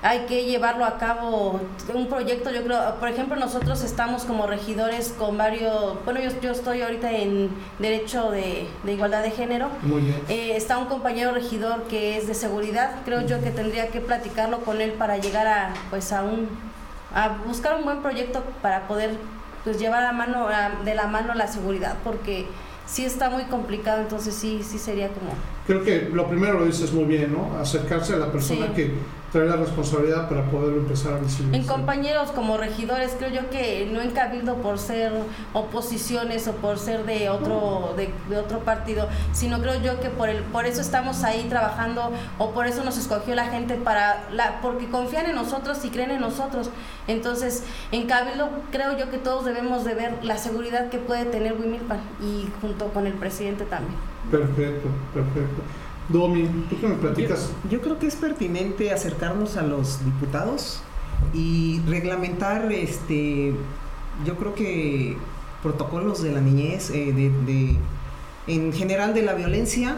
hay 0.03 0.25
que 0.25 0.45
llevarlo 0.45 0.83
a 0.85 0.97
cabo 0.97 1.59
un 1.93 2.07
proyecto 2.07 2.51
yo 2.51 2.63
creo 2.63 2.95
por 2.99 3.07
ejemplo 3.09 3.35
nosotros 3.35 3.83
estamos 3.83 4.23
como 4.23 4.47
regidores 4.47 5.13
con 5.17 5.37
varios 5.37 6.03
bueno 6.05 6.19
yo, 6.21 6.29
yo 6.41 6.51
estoy 6.51 6.81
ahorita 6.81 7.11
en 7.11 7.49
derecho 7.79 8.31
de, 8.31 8.67
igualdad 8.87 9.21
de 9.21 9.31
género 9.31 9.69
Muy 9.83 10.01
bien. 10.01 10.15
Eh, 10.27 10.53
está 10.55 10.77
un 10.79 10.85
compañero 10.85 11.31
regidor 11.33 11.83
que 11.83 12.17
es 12.17 12.27
de 12.27 12.33
seguridad 12.33 12.95
creo 13.05 13.25
yo 13.27 13.41
que 13.43 13.51
tendría 13.51 13.89
que 13.89 14.01
platicarlo 14.01 14.61
con 14.61 14.81
él 14.81 14.93
para 14.93 15.17
llegar 15.17 15.47
a 15.47 15.73
pues 15.89 16.11
a 16.11 16.23
un 16.23 16.49
a 17.13 17.37
buscar 17.45 17.75
un 17.75 17.83
buen 17.83 18.01
proyecto 18.01 18.43
para 18.61 18.87
poder 18.87 19.11
pues 19.63 19.77
llevar 19.77 20.03
a 20.03 20.11
mano 20.13 20.47
de 20.83 20.95
la 20.95 21.05
mano 21.07 21.35
la 21.35 21.45
seguridad 21.47 21.95
porque 22.03 22.47
sí 22.87 23.05
está 23.05 23.29
muy 23.29 23.43
complicado, 23.43 24.01
entonces 24.01 24.33
sí, 24.33 24.61
sí 24.63 24.77
sería 24.77 25.07
como... 25.09 25.31
Creo 25.65 25.83
que 25.83 26.09
lo 26.11 26.27
primero 26.27 26.59
lo 26.59 26.65
dices 26.65 26.91
muy 26.91 27.05
bien, 27.05 27.31
¿no? 27.31 27.57
Acercarse 27.57 28.15
a 28.15 28.17
la 28.17 28.31
persona 28.31 28.67
Sí. 28.67 28.73
que 28.73 28.91
trae 29.31 29.45
la 29.45 29.55
responsabilidad 29.55 30.27
para 30.27 30.43
poder 30.49 30.75
empezar 30.75 31.13
a 31.13 31.17
En 31.17 31.23
visibilizar. 31.23 31.75
compañeros 31.75 32.31
como 32.31 32.57
regidores, 32.57 33.15
creo 33.17 33.29
yo 33.29 33.49
que 33.49 33.89
no 33.91 34.01
en 34.01 34.11
cabildo 34.11 34.55
por 34.57 34.77
ser 34.77 35.11
oposiciones 35.53 36.47
o 36.47 36.53
por 36.53 36.77
ser 36.77 37.05
de 37.05 37.29
otro 37.29 37.93
de, 37.95 38.13
de 38.29 38.37
otro 38.37 38.59
partido, 38.59 39.07
sino 39.31 39.61
creo 39.61 39.81
yo 39.81 39.99
que 40.01 40.09
por 40.09 40.29
el 40.29 40.43
por 40.43 40.65
eso 40.65 40.81
estamos 40.81 41.23
ahí 41.23 41.45
trabajando 41.49 42.11
o 42.37 42.51
por 42.51 42.67
eso 42.67 42.83
nos 42.83 42.97
escogió 42.97 43.33
la 43.35 43.45
gente 43.45 43.75
para 43.75 44.29
la 44.31 44.59
porque 44.61 44.89
confían 44.89 45.25
en 45.27 45.35
nosotros 45.35 45.83
y 45.85 45.89
creen 45.89 46.11
en 46.11 46.21
nosotros. 46.21 46.69
Entonces, 47.07 47.63
en 47.91 48.07
cabildo 48.07 48.49
creo 48.71 48.97
yo 48.97 49.09
que 49.09 49.17
todos 49.17 49.45
debemos 49.45 49.85
de 49.85 49.95
ver 49.95 50.23
la 50.23 50.37
seguridad 50.37 50.89
que 50.89 50.97
puede 50.97 51.25
tener 51.25 51.53
Wimilpan 51.53 51.99
y 52.21 52.47
junto 52.59 52.87
con 52.87 53.07
el 53.07 53.13
presidente 53.13 53.65
también. 53.65 53.97
Perfecto, 54.29 54.89
perfecto. 55.13 55.61
Domi, 56.11 56.43
¿tú 56.69 56.79
qué 56.79 56.87
me 56.87 56.95
platicas? 56.95 57.51
Yo, 57.69 57.81
creo 57.81 57.99
que 57.99 58.07
es 58.07 58.15
pertinente 58.15 58.91
acercarnos 58.91 59.57
a 59.57 59.61
los 59.63 60.03
diputados 60.03 60.81
y 61.33 61.81
reglamentar, 61.87 62.71
este, 62.71 63.53
yo 64.25 64.35
creo 64.37 64.53
que 64.55 65.17
protocolos 65.61 66.21
de 66.23 66.31
la 66.31 66.41
niñez, 66.41 66.89
eh, 66.89 67.13
de, 67.13 67.29
de- 67.45 67.75
en 68.47 68.73
general 68.73 69.13
de 69.13 69.21
la 69.21 69.33
violencia, 69.33 69.97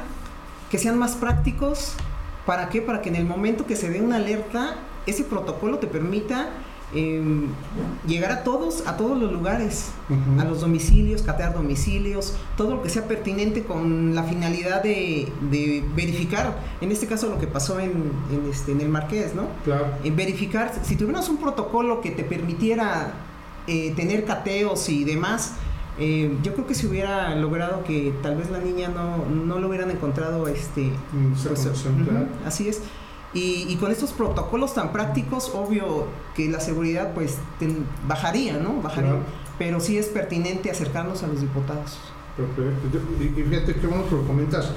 que 0.69 0.77
sean 0.77 0.97
más 0.99 1.15
prácticos. 1.15 1.93
¿Para 2.45 2.67
qué? 2.69 2.81
Para 2.81 3.01
que 3.01 3.09
en 3.09 3.15
el 3.15 3.25
momento 3.25 3.65
que 3.65 3.75
se 3.77 3.89
dé 3.89 4.01
una 4.01 4.17
alerta, 4.17 4.75
ese 5.05 5.23
protocolo 5.23 5.79
te 5.79 5.87
permita 5.87 6.49
em, 6.95 7.47
llegar 8.07 8.31
a 8.31 8.43
todos, 8.43 8.85
a 8.87 8.97
todos 8.97 9.19
los 9.19 9.31
lugares, 9.31 9.91
a 10.39 10.45
los 10.45 10.61
domicilios, 10.61 11.21
catear 11.21 11.53
domicilios, 11.53 12.35
todo 12.57 12.75
lo 12.75 12.81
que 12.83 12.89
sea 12.89 13.07
pertinente 13.07 13.63
con 13.63 14.15
la 14.15 14.23
finalidad 14.23 14.83
de, 14.83 15.31
de 15.49 15.83
verificar, 15.95 16.57
en 16.81 16.91
este 16.91 17.07
caso 17.07 17.29
lo 17.29 17.39
que 17.39 17.47
pasó 17.47 17.79
en, 17.79 18.11
en 18.31 18.49
este, 18.49 18.71
en 18.71 18.81
el 18.81 18.89
Marqués, 18.89 19.33
¿no? 19.35 19.47
Claro. 19.63 19.87
En 20.03 20.15
verificar, 20.15 20.71
si 20.83 20.95
tuviéramos 20.95 21.29
un 21.29 21.37
protocolo 21.37 22.01
que 22.01 22.11
te 22.11 22.23
permitiera 22.23 23.13
eh, 23.67 23.93
tener 23.95 24.25
cateos 24.25 24.89
y 24.89 25.03
demás, 25.03 25.53
eh, 25.99 26.35
yo 26.41 26.53
creo 26.53 26.65
que 26.65 26.73
se 26.73 26.87
hubiera 26.87 27.35
logrado 27.35 27.83
que 27.83 28.13
tal 28.23 28.35
vez 28.35 28.49
la 28.49 28.59
niña 28.59 28.89
no, 28.89 29.25
no 29.25 29.59
lo 29.59 29.67
hubieran 29.67 29.91
encontrado 29.91 30.47
este, 30.47 30.91
pues, 31.47 31.67
así 32.45 32.67
es. 32.67 32.81
Y, 33.33 33.65
y 33.67 33.75
con 33.77 33.91
estos 33.91 34.11
protocolos 34.11 34.73
tan 34.75 34.91
prácticos, 34.91 35.51
obvio 35.55 36.05
que 36.35 36.49
la 36.49 36.59
seguridad 36.59 37.13
pues 37.13 37.37
ten- 37.59 37.85
bajaría, 38.07 38.57
¿no? 38.57 38.81
Bajaría. 38.81 39.09
Claro. 39.11 39.25
Pero 39.57 39.79
sí 39.79 39.97
es 39.97 40.07
pertinente 40.07 40.69
acercarnos 40.69 41.23
a 41.23 41.27
los 41.27 41.41
diputados. 41.41 41.97
Perfecto. 42.37 42.99
Y 43.19 43.39
y 43.39 43.43
fíjate 43.43 43.75
qué 43.75 43.87
bueno 43.87 44.07
que 44.07 44.15
lo 44.15 44.23
comentas. 44.27 44.69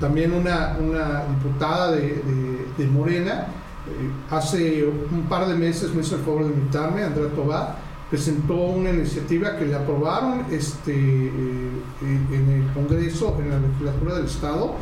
También 0.00 0.32
una, 0.32 0.76
una 0.80 1.24
diputada 1.26 1.92
de, 1.92 2.00
de- 2.00 2.66
de 2.78 2.86
Morena, 2.86 3.48
eh, 3.86 4.10
hace 4.30 4.84
un 4.86 5.22
par 5.28 5.46
de 5.46 5.54
meses 5.54 5.92
me 5.94 6.00
hizo 6.02 6.16
el 6.16 6.22
favor 6.22 6.44
de 6.44 6.50
invitarme, 6.54 7.02
Andrea 7.02 7.28
Tobar, 7.34 7.76
presentó 8.08 8.54
una 8.54 8.90
iniciativa 8.90 9.56
que 9.56 9.66
le 9.66 9.74
aprobaron 9.74 10.44
este, 10.50 10.92
eh, 10.94 11.70
en 12.02 12.50
el 12.50 12.72
Congreso, 12.72 13.36
en 13.40 13.50
la 13.50 13.58
legislatura 13.58 14.14
del 14.16 14.24
Estado, 14.26 14.74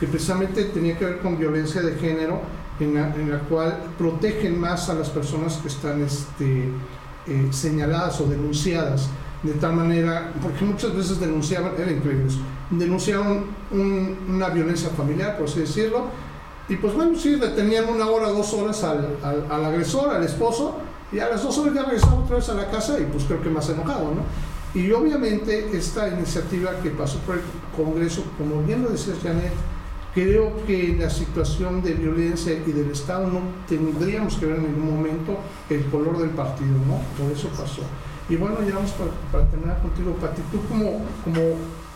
que 0.00 0.06
precisamente 0.06 0.64
tenía 0.64 0.98
que 0.98 1.04
ver 1.04 1.18
con 1.20 1.38
violencia 1.38 1.80
de 1.82 1.94
género, 1.96 2.40
en 2.80 2.94
la, 2.94 3.14
en 3.14 3.30
la 3.30 3.38
cual 3.40 3.78
protegen 3.98 4.58
más 4.58 4.88
a 4.88 4.94
las 4.94 5.08
personas 5.10 5.56
que 5.58 5.68
están 5.68 6.02
este, 6.02 6.68
eh, 7.26 7.48
señaladas 7.50 8.20
o 8.20 8.26
denunciadas 8.26 9.08
de 9.42 9.52
tal 9.54 9.74
manera, 9.74 10.32
porque 10.40 10.64
muchas 10.64 10.94
veces 10.96 11.18
denunciaban, 11.20 11.72
era 11.76 11.90
increíble 11.90 12.26
eso, 12.28 12.38
denunciaron 12.70 13.46
un- 13.72 14.16
una 14.28 14.48
violencia 14.50 14.88
familiar, 14.90 15.36
por 15.36 15.48
así 15.48 15.60
decirlo, 15.60 16.04
y 16.68 16.76
pues 16.76 16.94
bueno, 16.94 17.18
sí, 17.18 17.34
detenían 17.36 17.88
una 17.88 18.06
hora, 18.06 18.28
dos 18.28 18.52
horas 18.54 18.82
al, 18.84 19.16
al- 19.22 19.46
al 19.50 19.64
agresor, 19.64 20.14
al 20.14 20.22
esposo, 20.22 20.76
y 21.10 21.18
a 21.18 21.28
las 21.28 21.42
dos 21.42 21.58
horas 21.58 21.74
ya 21.74 21.82
regresaba 21.82 22.14
otra 22.14 22.36
vez 22.36 22.48
a 22.48 22.54
la 22.54 22.70
casa 22.70 22.98
y 23.00 23.04
pues 23.04 23.24
creo 23.24 23.42
que 23.42 23.50
más 23.50 23.68
enojado, 23.68 24.04
¿no? 24.14 24.80
Y 24.80 24.90
obviamente 24.92 25.76
esta 25.76 26.08
iniciativa 26.08 26.70
que 26.82 26.90
pasó 26.90 27.18
por 27.18 27.34
el 27.34 27.42
Congreso, 27.76 28.22
como 28.38 28.62
bien 28.62 28.82
lo 28.82 28.88
decías 28.90 29.18
Janet, 29.22 29.52
creo 30.14 30.64
que 30.66 30.96
la 30.98 31.10
situación 31.10 31.82
de 31.82 31.94
violencia 31.94 32.52
y 32.52 32.72
del 32.72 32.90
Estado 32.90 33.26
no 33.26 33.40
tendríamos 33.68 34.36
que 34.36 34.46
ver 34.46 34.56
en 34.56 34.64
ningún 34.64 34.96
momento 34.96 35.38
el 35.70 35.84
color 35.86 36.18
del 36.18 36.30
partido, 36.30 36.76
¿no? 36.86 37.00
Por 37.22 37.32
eso 37.32 37.48
pasó. 37.48 37.82
Y 38.28 38.36
bueno, 38.36 38.56
ya 38.66 38.74
vamos 38.76 38.92
para, 38.92 39.10
para 39.30 39.50
terminar 39.50 39.80
contigo, 39.80 40.12
Pati. 40.14 40.42
¿Tú 40.50 40.60
como, 40.68 41.00
como 41.24 41.40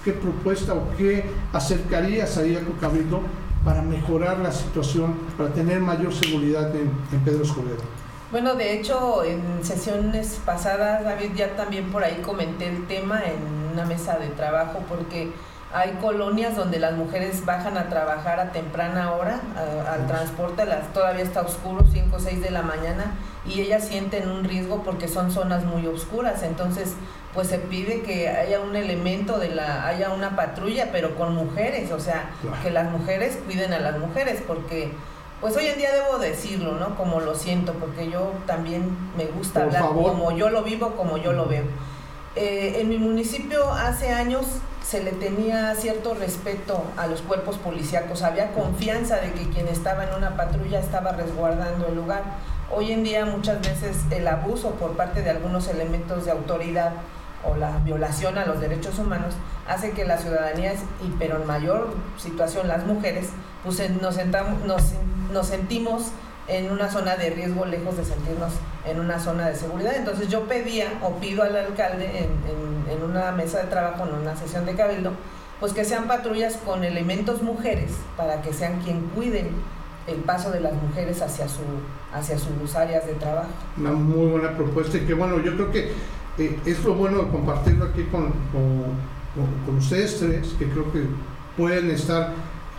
qué 0.05 0.13
propuesta 0.13 0.75
o 0.75 0.89
qué 0.97 1.25
acercarías 1.53 2.37
ahí 2.39 2.57
a 2.57 2.61
tu 2.61 2.77
cabildo 2.79 3.21
para 3.65 3.83
mejorar 3.83 4.39
la 4.39 4.53
situación, 4.53 5.15
para 5.37 5.51
tener 5.51 5.81
mayor 5.81 6.13
seguridad 6.13 6.75
en, 6.75 6.91
en 7.13 7.21
Pedro 7.25 7.43
Escobedo? 7.43 7.83
Bueno, 8.31 8.55
de 8.55 8.75
hecho, 8.75 9.23
en 9.23 9.65
sesiones 9.65 10.41
pasadas, 10.45 11.05
David, 11.05 11.31
ya 11.37 11.55
también 11.55 11.91
por 11.93 12.03
ahí 12.03 12.21
comenté 12.23 12.69
el 12.69 12.87
tema 12.87 13.23
en 13.25 13.73
una 13.73 13.85
mesa 13.85 14.19
de 14.19 14.29
trabajo, 14.29 14.81
porque 14.89 15.31
hay 15.77 15.93
colonias 16.01 16.57
donde 16.57 16.79
las 16.79 16.95
mujeres 16.95 17.45
bajan 17.45 17.77
a 17.77 17.89
trabajar 17.89 18.41
a 18.41 18.51
temprana 18.53 19.13
hora, 19.13 19.41
a- 19.57 19.93
al 19.95 20.07
transporte, 20.07 20.65
las, 20.65 20.93
todavía 20.95 21.23
está 21.23 21.43
oscuro, 21.43 21.85
5 21.93 22.17
o 22.17 22.19
6 22.19 22.41
de 22.41 22.51
la 22.51 22.63
mañana, 22.63 23.13
y 23.47 23.61
ellas 23.61 23.85
sienten 23.87 24.31
un 24.31 24.45
riesgo 24.45 24.83
porque 24.83 25.07
son 25.07 25.31
zonas 25.31 25.65
muy 25.65 25.87
oscuras. 25.87 26.43
Entonces, 26.43 26.95
pues 27.35 27.49
se 27.49 27.59
pide 27.59 28.01
que 28.01 28.29
haya 28.31 28.61
un 28.61 28.75
elemento 28.75 29.39
de 29.39 29.51
la, 29.51 29.87
haya 29.87 30.11
una 30.11 30.35
patrulla, 30.35 30.89
pero 30.91 31.15
con 31.15 31.35
mujeres, 31.35 31.93
o 31.93 32.01
sea, 32.01 32.31
Claro. 32.41 32.57
que 32.63 32.71
las 32.71 32.91
mujeres 32.91 33.39
cuiden 33.45 33.75
a 33.75 33.79
las 33.79 33.99
mujeres, 33.99 34.43
porque 34.47 34.93
pues 35.43 35.55
hoy 35.59 35.67
en 35.67 35.77
día 35.77 35.91
debo 35.93 36.19
decirlo, 36.19 36.73
¿no? 36.81 36.97
Como 36.97 37.21
lo 37.21 37.35
siento, 37.35 37.75
porque 37.75 38.09
yo 38.11 38.33
también 38.47 38.97
me 39.19 39.27
gusta 39.27 39.61
Por 39.61 39.69
hablar 39.69 39.83
favor. 39.83 40.13
como 40.13 40.33
yo 40.33 40.49
lo 40.49 40.63
vivo, 40.63 40.93
como 40.97 41.19
yo 41.19 41.33
lo 41.35 41.45
veo. 41.45 41.65
Eh, 42.37 42.81
en 42.81 42.89
mi 42.89 42.99
municipio 42.99 43.71
hace 43.73 44.11
años 44.13 44.45
se 44.87 45.03
le 45.03 45.13
tenía 45.13 45.75
cierto 45.75 46.15
respeto 46.15 46.85
a 46.97 47.07
los 47.07 47.23
cuerpos 47.23 47.57
policíacos, 47.57 48.23
había 48.23 48.53
confianza 48.53 49.17
de 49.17 49.33
que 49.33 49.49
quien 49.49 49.67
estaba 49.69 50.05
en 50.05 50.15
una 50.15 50.37
patrulla 50.37 50.79
estaba 50.79 51.13
resguardando 51.13 51.89
el 51.89 51.97
lugar. 51.97 52.23
Hoy 52.71 52.93
en 52.93 53.03
día 53.03 53.25
muchas 53.25 53.61
veces 53.63 53.97
el 54.11 54.29
abuso 54.29 54.73
por 54.73 54.93
parte 54.97 55.23
de 55.23 55.31
algunos 55.31 55.67
elementos 55.69 56.25
de 56.25 56.31
autoridad 56.31 56.93
o 57.45 57.57
la 57.57 57.79
violación 57.79 58.39
a 58.39 58.45
los 58.45 58.61
derechos 58.61 58.99
humanos 58.99 59.35
hace 59.69 59.93
que 59.93 60.05
la 60.05 60.19
ciudadanía, 60.19 60.75
y 60.75 61.11
pero 61.19 61.37
en 61.41 61.47
mayor 61.47 61.95
situación 62.19 62.69
las 62.69 62.85
mujeres, 62.87 63.29
pues 63.65 63.81
en- 63.81 64.01
nos, 64.03 64.15
sentamos, 64.17 64.63
nos, 64.65 64.83
nos 65.33 65.47
sentimos 65.49 66.09
en 66.49 66.71
una 66.71 66.89
zona 66.91 67.17
de 67.17 67.31
riesgo 67.31 67.65
lejos 67.67 67.97
de 67.97 68.05
sentirnos 68.05 68.53
en 68.87 69.01
una 69.01 69.19
zona 69.19 69.49
de 69.49 69.57
seguridad. 69.57 69.95
Entonces 69.97 70.29
yo 70.29 70.43
pedía 70.45 70.93
o 71.03 71.17
pido 71.17 71.43
al 71.43 71.57
alcalde 71.57 72.07
en, 72.19 72.25
en- 72.25 73.03
una 73.03 73.31
mesa 73.33 73.59
de 73.63 73.65
trabajo, 73.69 74.05
en 74.07 74.15
una 74.15 74.37
sesión 74.37 74.65
de 74.67 74.75
cabildo, 74.75 75.13
pues 75.61 75.73
que 75.73 75.85
sean 75.85 76.07
patrullas 76.07 76.57
con 76.65 76.83
elementos 76.85 77.43
mujeres 77.43 77.93
para 78.17 78.43
que 78.43 78.53
sean 78.53 78.81
quien 78.83 79.01
cuiden 79.15 79.49
el 80.07 80.17
paso 80.19 80.51
de 80.51 80.61
las 80.61 80.73
mujeres 80.75 81.21
hacia, 81.23 81.49
su, 81.49 81.63
hacia 82.13 82.39
sus 82.39 82.75
áreas 82.77 83.07
de 83.07 83.15
trabajo. 83.15 83.49
Una 83.77 83.93
muy 83.93 84.27
buena 84.31 84.57
propuesta 84.57 84.97
y 84.99 85.01
que 85.01 85.15
bueno, 85.15 85.41
yo 85.41 85.55
creo 85.55 85.71
que 85.73 85.93
eh, 86.39 86.61
es 86.67 86.85
lo 86.85 86.95
bueno 86.95 87.23
de 87.23 87.29
compartirlo 87.31 87.87
aquí 87.87 88.05
con, 88.05 88.25
con, 88.53 88.85
con- 89.35 89.65
con 89.67 89.77
ustedes 89.79 90.19
tres, 90.19 90.55
que 90.59 90.69
creo 90.69 90.93
que 90.93 91.05
pueden 91.57 91.91
estar 91.91 92.33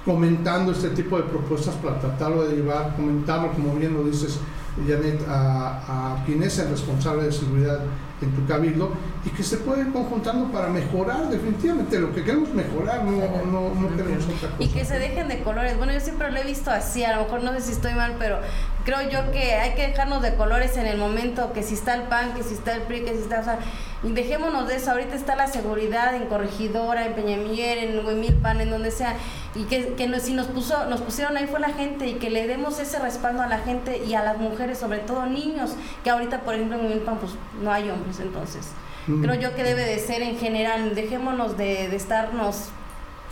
comentando 0.07 0.71
este 0.71 0.89
tipo 0.91 1.17
de 1.17 1.23
propuestas 1.23 1.75
para 1.75 1.99
tratarlo 1.99 2.47
de 2.47 2.55
llevar, 2.55 2.95
comentarlo, 2.95 3.51
como 3.51 3.75
bien 3.75 3.93
lo 3.93 4.05
dices, 4.05 4.39
Janet, 4.87 5.27
a, 5.27 6.13
a 6.15 6.23
quien 6.25 6.41
es 6.43 6.57
el 6.59 6.69
responsable 6.69 7.23
de 7.23 7.31
seguridad 7.33 7.81
en 8.21 8.31
tu 8.31 8.47
cabildo 8.47 8.91
y 9.25 9.29
que 9.29 9.43
se 9.43 9.57
puede 9.57 9.81
ir 9.81 9.91
conjuntando 9.91 10.49
para 10.51 10.69
mejorar 10.69 11.29
definitivamente 11.29 11.99
lo 11.99 12.13
que 12.13 12.23
queremos 12.23 12.53
mejorar, 12.53 13.03
no, 13.03 13.11
no, 13.45 13.75
no 13.75 13.95
queremos 13.97 14.23
otra 14.23 14.49
cosa. 14.49 14.63
Y 14.63 14.67
que 14.69 14.85
se 14.85 14.97
dejen 14.97 15.27
de 15.27 15.41
colores. 15.41 15.77
Bueno, 15.77 15.91
yo 15.91 15.99
siempre 15.99 16.31
lo 16.31 16.37
he 16.37 16.43
visto 16.43 16.71
así, 16.71 17.03
a 17.03 17.15
lo 17.15 17.23
mejor 17.23 17.43
no 17.43 17.51
sé 17.53 17.61
si 17.61 17.71
estoy 17.73 17.93
mal, 17.93 18.15
pero 18.17 18.39
creo 18.85 19.01
yo 19.09 19.31
que 19.31 19.55
hay 19.55 19.75
que 19.75 19.87
dejarnos 19.87 20.21
de 20.21 20.35
colores 20.35 20.77
en 20.77 20.87
el 20.87 20.97
momento, 20.97 21.51
que 21.51 21.63
si 21.63 21.73
está 21.73 21.95
el 21.95 22.03
PAN, 22.03 22.33
que 22.33 22.43
si 22.43 22.53
está 22.53 22.73
el 22.75 22.83
PRI, 22.83 23.01
que 23.01 23.11
si 23.11 23.23
está, 23.23 23.41
o 23.41 23.43
sea, 23.43 23.59
y 24.03 24.11
dejémonos 24.11 24.67
de 24.67 24.75
eso. 24.75 24.91
Ahorita 24.91 25.15
está 25.15 25.35
la 25.35 25.47
seguridad 25.47 26.15
en 26.15 26.25
Corregidora, 26.27 27.05
en 27.07 27.13
Peñamiller, 27.13 27.77
en 27.79 28.05
Huimilpan, 28.05 28.61
en 28.61 28.69
donde 28.69 28.91
sea, 28.91 29.15
y 29.55 29.63
que, 29.63 29.93
que 29.93 30.07
nos- 30.07 30.23
si 30.23 30.33
nos 30.33 30.47
puso, 30.47 30.85
nos 30.85 31.01
pusieron 31.01 31.35
ahí 31.37 31.47
fue 31.47 31.59
la 31.59 31.69
gente 31.73 32.07
y 32.07 32.13
que 32.15 32.29
le 32.29 32.45
demos 32.47 32.79
ese 32.79 32.99
respaldo 32.99 33.41
a 33.41 33.47
la 33.47 33.59
gente 33.59 34.03
y 34.05 34.13
a 34.13 34.23
las 34.23 34.37
mujeres, 34.37 34.77
sobre 34.77 34.99
todo 34.99 35.25
niños, 35.25 35.71
que 36.03 36.09
ahorita, 36.09 36.41
por 36.41 36.53
ejemplo, 36.55 36.77
en 36.79 36.85
Huimilpan, 36.85 37.17
pues 37.17 37.33
no 37.61 37.71
hay 37.71 37.89
hombres, 37.89 38.19
entonces. 38.19 38.67
Mm. 39.07 39.21
Creo 39.23 39.35
yo 39.35 39.55
que 39.55 39.63
debe 39.63 39.83
de 39.85 39.99
ser 39.99 40.21
en 40.21 40.37
general, 40.37 40.93
dejémonos 40.93 41.57
de, 41.57 41.87
de 41.87 41.95
estarnos, 41.95 42.65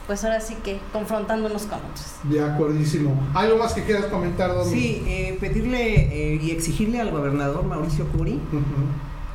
pues 0.07 0.23
ahora 0.23 0.39
sí 0.39 0.55
que 0.63 0.79
confrontándonos 0.93 1.63
con 1.63 1.79
otros. 1.79 2.05
De 2.23 2.43
acuerdísimo. 2.43 3.19
¿Algo 3.33 3.57
más 3.57 3.73
que 3.73 3.83
quieras 3.83 4.05
comentar, 4.05 4.53
Domi? 4.53 4.71
Sí, 4.71 5.03
eh, 5.07 5.37
pedirle 5.39 6.33
eh, 6.35 6.39
y 6.41 6.51
exigirle 6.51 7.01
al 7.01 7.09
gobernador 7.11 7.63
Mauricio 7.65 8.07
Curi. 8.09 8.39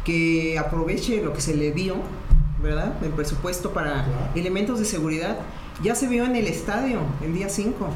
Que 0.05 0.59
aproveche 0.59 1.23
lo 1.23 1.33
que 1.33 1.41
se 1.41 1.55
le 1.55 1.73
dio 1.73 1.97
¿verdad? 2.63 2.95
El 3.03 3.11
presupuesto 3.11 3.73
para 3.73 4.05
elementos 4.35 4.79
de 4.79 4.85
seguridad. 4.85 5.39
Ya 5.83 5.95
se 5.95 6.09
vio 6.09 6.25
en 6.25 6.37
el 6.37 6.47
estadio 6.47 7.01
el 7.23 7.35
día 7.35 7.49
5. 7.49 7.89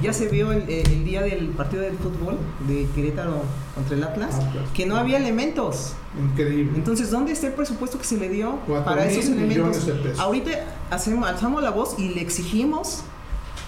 Ya 0.00 0.12
se 0.12 0.28
vio 0.28 0.52
el, 0.52 0.68
el, 0.70 1.04
día 1.04 1.22
del 1.22 1.48
partido 1.48 1.82
del 1.82 1.96
fútbol 1.96 2.38
de 2.68 2.86
Querétaro 2.94 3.42
contra 3.74 3.96
el 3.96 4.04
Atlas, 4.04 4.38
ah, 4.40 4.64
que 4.72 4.86
no 4.86 4.96
había 4.96 5.16
elementos. 5.16 5.94
Increíble. 6.16 6.74
Entonces, 6.76 7.10
¿dónde 7.10 7.32
está 7.32 7.48
el 7.48 7.54
presupuesto 7.54 7.98
que 7.98 8.04
se 8.04 8.16
le 8.16 8.28
dio 8.28 8.58
para 8.84 9.04
esos 9.06 9.24
elementos? 9.26 9.90
Ahorita 10.20 10.50
hacemos, 10.88 11.28
alzamos 11.28 11.64
la 11.64 11.70
voz 11.70 11.96
y 11.98 12.10
le 12.10 12.20
exigimos 12.20 13.02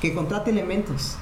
que 0.00 0.14
contrate 0.14 0.50
elementos. 0.52 1.16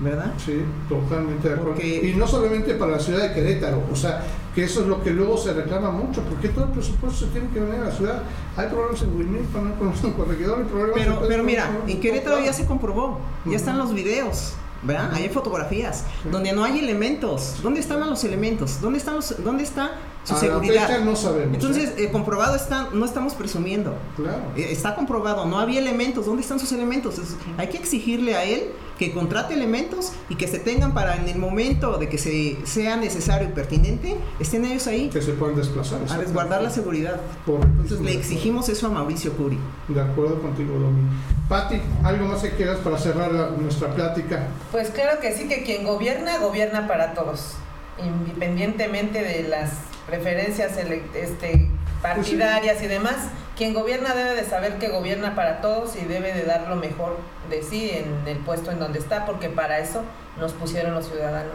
¿verdad? 0.00 0.34
Sí, 0.44 0.60
totalmente 0.88 1.48
de 1.48 1.54
acuerdo. 1.54 1.80
Y 1.80 2.14
no 2.16 2.26
solamente 2.26 2.74
para 2.74 2.92
la 2.92 2.98
ciudad 2.98 3.28
de 3.28 3.32
Querétaro, 3.32 3.82
o 3.90 3.96
sea, 3.96 4.24
que 4.54 4.64
eso 4.64 4.82
es 4.82 4.86
lo 4.86 5.02
que 5.02 5.10
luego 5.10 5.36
se 5.36 5.52
reclama 5.52 5.90
mucho, 5.90 6.22
porque 6.22 6.48
todo 6.48 6.66
el 6.66 6.70
presupuesto 6.70 7.26
se 7.26 7.32
tiene 7.32 7.48
que 7.48 7.60
venir 7.60 7.80
a 7.80 7.84
la 7.86 7.90
ciudad. 7.90 8.22
Hay 8.56 8.68
problemas 8.68 9.02
en 9.02 9.16
Huimilpa, 9.16 9.60
no 9.60 9.68
hay 9.68 10.12
Corregidor, 10.12 10.58
hay 10.60 10.64
problemas 10.64 10.94
Pero, 10.94 11.22
pero 11.26 11.42
mira, 11.42 11.70
en 11.86 12.00
Querétaro 12.00 12.40
ya 12.40 12.52
se 12.52 12.66
comprobó, 12.66 13.18
ya 13.44 13.56
están 13.56 13.78
los 13.78 13.92
videos. 13.92 14.54
¿verdad? 14.82 15.14
Hay 15.14 15.30
fotografías 15.30 16.04
donde 16.30 16.52
no 16.52 16.62
hay 16.62 16.78
elementos. 16.78 17.56
¿Dónde 17.62 17.80
están 17.80 18.00
los 18.00 18.22
elementos? 18.22 18.82
¿Dónde 18.82 18.98
están 18.98 19.14
los, 19.16 19.42
dónde 19.42 19.64
está 19.64 19.92
su 20.24 20.36
seguridad. 20.36 21.00
no 21.00 21.16
sabemos. 21.16 21.54
Entonces, 21.54 21.90
¿eh? 21.90 22.04
Eh, 22.04 22.10
comprobado 22.10 22.56
está, 22.56 22.88
no 22.92 23.04
estamos 23.04 23.34
presumiendo. 23.34 23.94
Claro. 24.16 24.42
Eh, 24.56 24.68
está 24.70 24.94
comprobado, 24.94 25.44
no 25.46 25.58
había 25.58 25.80
elementos. 25.80 26.26
¿Dónde 26.26 26.42
están 26.42 26.58
sus 26.58 26.72
elementos? 26.72 27.20
hay 27.58 27.68
que 27.68 27.76
exigirle 27.76 28.34
a 28.34 28.44
él 28.44 28.72
que 28.98 29.12
contrate 29.12 29.54
elementos 29.54 30.12
y 30.28 30.36
que 30.36 30.46
se 30.46 30.58
tengan 30.58 30.94
para 30.94 31.16
en 31.16 31.28
el 31.28 31.38
momento 31.38 31.98
de 31.98 32.08
que 32.08 32.16
se, 32.16 32.56
sea 32.64 32.96
necesario 32.96 33.48
y 33.48 33.52
pertinente, 33.52 34.16
estén 34.38 34.64
ellos 34.64 34.86
ahí. 34.86 35.08
Que 35.08 35.20
se 35.20 35.32
puedan 35.32 35.56
desplazar. 35.56 36.00
A 36.08 36.16
resguardar 36.16 36.62
la 36.62 36.70
seguridad. 36.70 37.20
Entonces, 37.46 38.00
le 38.00 38.12
exigimos 38.12 38.68
eso 38.68 38.86
a 38.86 38.90
Mauricio 38.90 39.32
Curi. 39.32 39.58
De 39.88 40.00
acuerdo 40.00 40.40
contigo, 40.40 40.78
Domi. 40.78 41.02
Patti, 41.48 41.80
¿algo 42.02 42.26
más 42.26 42.40
que 42.40 42.50
quieras 42.50 42.78
para 42.78 42.96
cerrar 42.96 43.32
nuestra 43.60 43.94
plática? 43.94 44.46
Pues 44.70 44.90
claro 44.90 45.20
que 45.20 45.36
sí, 45.36 45.48
que 45.48 45.64
quien 45.64 45.84
gobierna, 45.84 46.38
gobierna 46.38 46.86
para 46.86 47.14
todos 47.14 47.56
independientemente 48.02 49.22
de 49.22 49.48
las 49.48 49.70
preferencias 50.06 50.72
este, 51.14 51.68
partidarias 52.02 52.82
y 52.82 52.86
demás, 52.86 53.16
quien 53.56 53.72
gobierna 53.72 54.14
debe 54.14 54.34
de 54.34 54.44
saber 54.44 54.78
que 54.78 54.88
gobierna 54.88 55.34
para 55.34 55.60
todos 55.60 55.96
y 55.96 56.04
debe 56.04 56.32
de 56.32 56.44
dar 56.44 56.68
lo 56.68 56.76
mejor 56.76 57.16
de 57.48 57.62
sí 57.62 57.90
en 57.90 58.26
el 58.26 58.38
puesto 58.38 58.70
en 58.70 58.78
donde 58.78 58.98
está, 58.98 59.24
porque 59.26 59.48
para 59.48 59.78
eso 59.78 60.02
nos 60.38 60.52
pusieron 60.52 60.94
los 60.94 61.06
ciudadanos, 61.06 61.52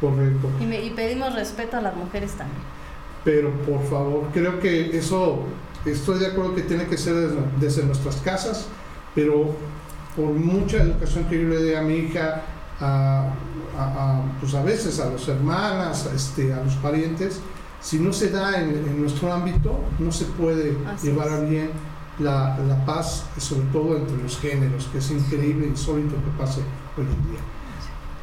Correcto. 0.00 0.50
Y, 0.60 0.90
pedimos 0.90 1.34
respeto 1.34 1.78
a 1.78 1.80
las 1.80 1.96
mujeres 1.96 2.32
también. 2.32 2.60
Pero 3.24 3.50
por 3.62 3.82
favor, 3.88 4.28
creo 4.32 4.60
que 4.60 4.96
eso, 4.96 5.40
estoy 5.84 6.20
de 6.20 6.26
acuerdo 6.28 6.54
que 6.54 6.62
tiene 6.62 6.86
que 6.86 6.96
ser 6.96 7.14
desde, 7.58 7.82
nuestras 7.82 8.16
casas, 8.16 8.68
pero 9.14 9.54
por 10.14 10.26
mucha 10.26 10.78
educación 10.78 11.24
que 11.24 11.42
yo 11.42 11.48
le 11.48 11.62
dé 11.62 11.76
a 11.76 11.82
mi 11.82 11.94
hija, 11.94 12.42
a, 12.78 13.30
a, 13.78 14.22
pues 14.38 14.54
a 14.54 14.62
veces 14.62 15.00
a 15.00 15.10
las 15.10 15.26
hermanas, 15.28 16.08
este, 16.14 16.52
a 16.52 16.62
los 16.62 16.74
parientes, 16.74 17.40
si 17.80 17.98
no 17.98 18.12
se 18.12 18.30
da 18.30 18.60
en, 18.60 19.00
nuestro 19.00 19.32
ámbito, 19.32 19.78
no 19.98 20.10
se 20.10 20.24
puede 20.24 20.76
llevar 21.02 21.46
bien 21.46 21.70
la, 22.18 22.58
la, 22.66 22.84
paz, 22.84 23.24
sobre 23.38 23.66
todo 23.72 23.96
entre 23.96 24.16
los 24.22 24.38
géneros, 24.38 24.88
que 24.90 24.98
es 24.98 25.10
increíble, 25.10 25.66
insólito 25.66 26.16
que 26.16 26.38
pase 26.38 26.60
hoy 26.96 27.04
en 27.04 27.30
día. 27.30 27.40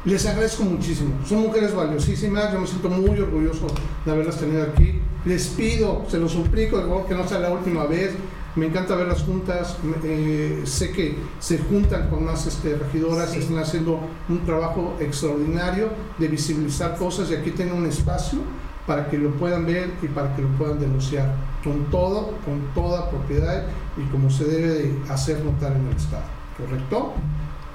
Les 0.04 0.26
agradezco 0.26 0.64
muchísimo, 0.64 1.14
son 1.26 1.42
mujeres 1.42 1.74
valiosísimas, 1.74 2.52
yo 2.52 2.60
me 2.60 2.66
siento 2.66 2.90
muy 2.90 3.18
orgulloso 3.18 3.68
de 4.04 4.12
haberlas 4.12 4.38
tenido 4.38 4.62
aquí. 4.62 5.00
Les 5.24 5.46
pido, 5.48 6.04
se 6.08 6.18
lo 6.18 6.28
suplico, 6.28 7.06
que 7.06 7.14
no 7.14 7.26
sea 7.26 7.38
la 7.38 7.50
última 7.50 7.86
vez, 7.86 8.12
me 8.56 8.66
encanta 8.66 8.94
verlas 8.94 9.22
juntas, 9.22 9.76
eh, 10.04 10.62
sé 10.64 10.92
que 10.92 11.16
se 11.40 11.58
juntan 11.58 12.08
con 12.08 12.24
más 12.24 12.46
este, 12.46 12.76
regidoras, 12.76 13.34
están 13.34 13.58
haciendo 13.58 13.98
un 14.28 14.44
trabajo 14.44 14.96
extraordinario 15.00 15.88
de 16.18 16.28
visibilizar 16.28 16.96
cosas 16.96 17.30
y 17.30 17.34
aquí 17.34 17.50
tienen 17.50 17.74
un 17.74 17.86
espacio 17.86 18.40
para 18.86 19.08
que 19.08 19.18
lo 19.18 19.30
puedan 19.32 19.66
ver 19.66 19.90
y 20.02 20.08
para 20.08 20.34
que 20.36 20.42
lo 20.42 20.48
puedan 20.50 20.78
denunciar 20.78 21.34
con 21.62 21.86
todo, 21.90 22.34
con 22.44 22.60
toda 22.74 23.08
propiedad 23.10 23.64
y 23.96 24.02
como 24.10 24.30
se 24.30 24.44
debe 24.44 24.68
de 24.68 25.02
hacer 25.08 25.42
notar 25.44 25.72
en 25.72 25.86
el 25.88 25.96
Estado. 25.96 26.24
¿Correcto? 26.58 27.14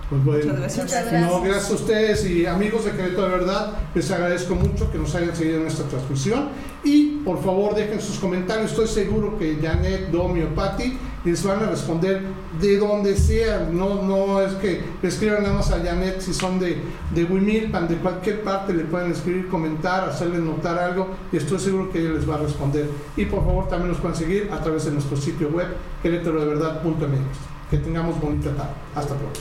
Pues 0.10 0.24
bueno, 0.24 0.54
gracias. 0.58 0.91
No, 1.12 1.41
gracias 1.41 1.69
a 1.69 1.74
ustedes 1.76 2.30
y 2.30 2.45
amigos 2.48 2.86
de 2.86 2.91
Querétaro 2.91 3.30
de 3.30 3.38
Verdad, 3.38 3.74
les 3.93 4.10
agradezco 4.10 4.56
mucho 4.56 4.91
que 4.91 4.98
nos 4.98 5.13
hayan 5.13 5.36
seguido 5.36 5.62
en 5.62 5.67
esta 5.67 5.84
transmisión 5.84 6.50
y 6.84 7.17
por 7.24 7.43
favor 7.43 7.76
dejen 7.76 8.02
sus 8.02 8.17
comentarios, 8.17 8.72
estoy 8.72 8.88
seguro 8.88 9.38
que 9.38 9.60
Janet, 9.62 10.10
Domi 10.10 10.41
o 10.41 10.56
Patti 10.56 10.98
les 11.25 11.43
van 11.43 11.63
a 11.63 11.69
responder 11.69 12.21
de 12.60 12.77
donde 12.77 13.15
sea, 13.15 13.67
no, 13.71 14.03
no 14.03 14.41
es 14.41 14.53
que 14.53 14.82
le 15.01 15.10
escriban 15.10 15.43
nada 15.43 15.55
más 15.55 15.71
a 15.71 15.79
Janet 15.84 16.21
si 16.21 16.34
son 16.34 16.60
de, 16.60 16.82
de 17.13 17.23
Wimilpan, 17.25 17.88
de 17.88 17.95
cualquier 17.97 18.41
parte 18.41 18.73
le 18.73 18.86
pueden 18.86 19.12
escribir, 19.12 19.47
comentar, 19.47 20.08
hacerle 20.10 20.39
notar 20.39 20.77
algo 20.77 21.10
y 21.32 21.38
estoy 21.38 21.60
seguro 21.60 21.91
que 21.91 21.99
ella 21.99 22.13
les 22.13 22.29
va 22.29 22.36
a 22.36 22.39
responder. 22.39 22.89
Y 23.17 23.25
por 23.25 23.43
favor 23.43 23.67
también 23.67 23.91
nos 23.91 23.99
pueden 23.99 24.15
seguir 24.15 24.49
a 24.51 24.62
través 24.62 24.86
de 24.86 24.91
nuestro 24.91 25.17
sitio 25.17 25.49
web 25.49 25.67
querétarodeverdad.mx. 26.01 27.69
Que 27.69 27.77
tengamos 27.77 28.19
bonita 28.19 28.49
tarde. 28.55 28.73
Hasta 28.95 29.15
pronto. 29.15 29.39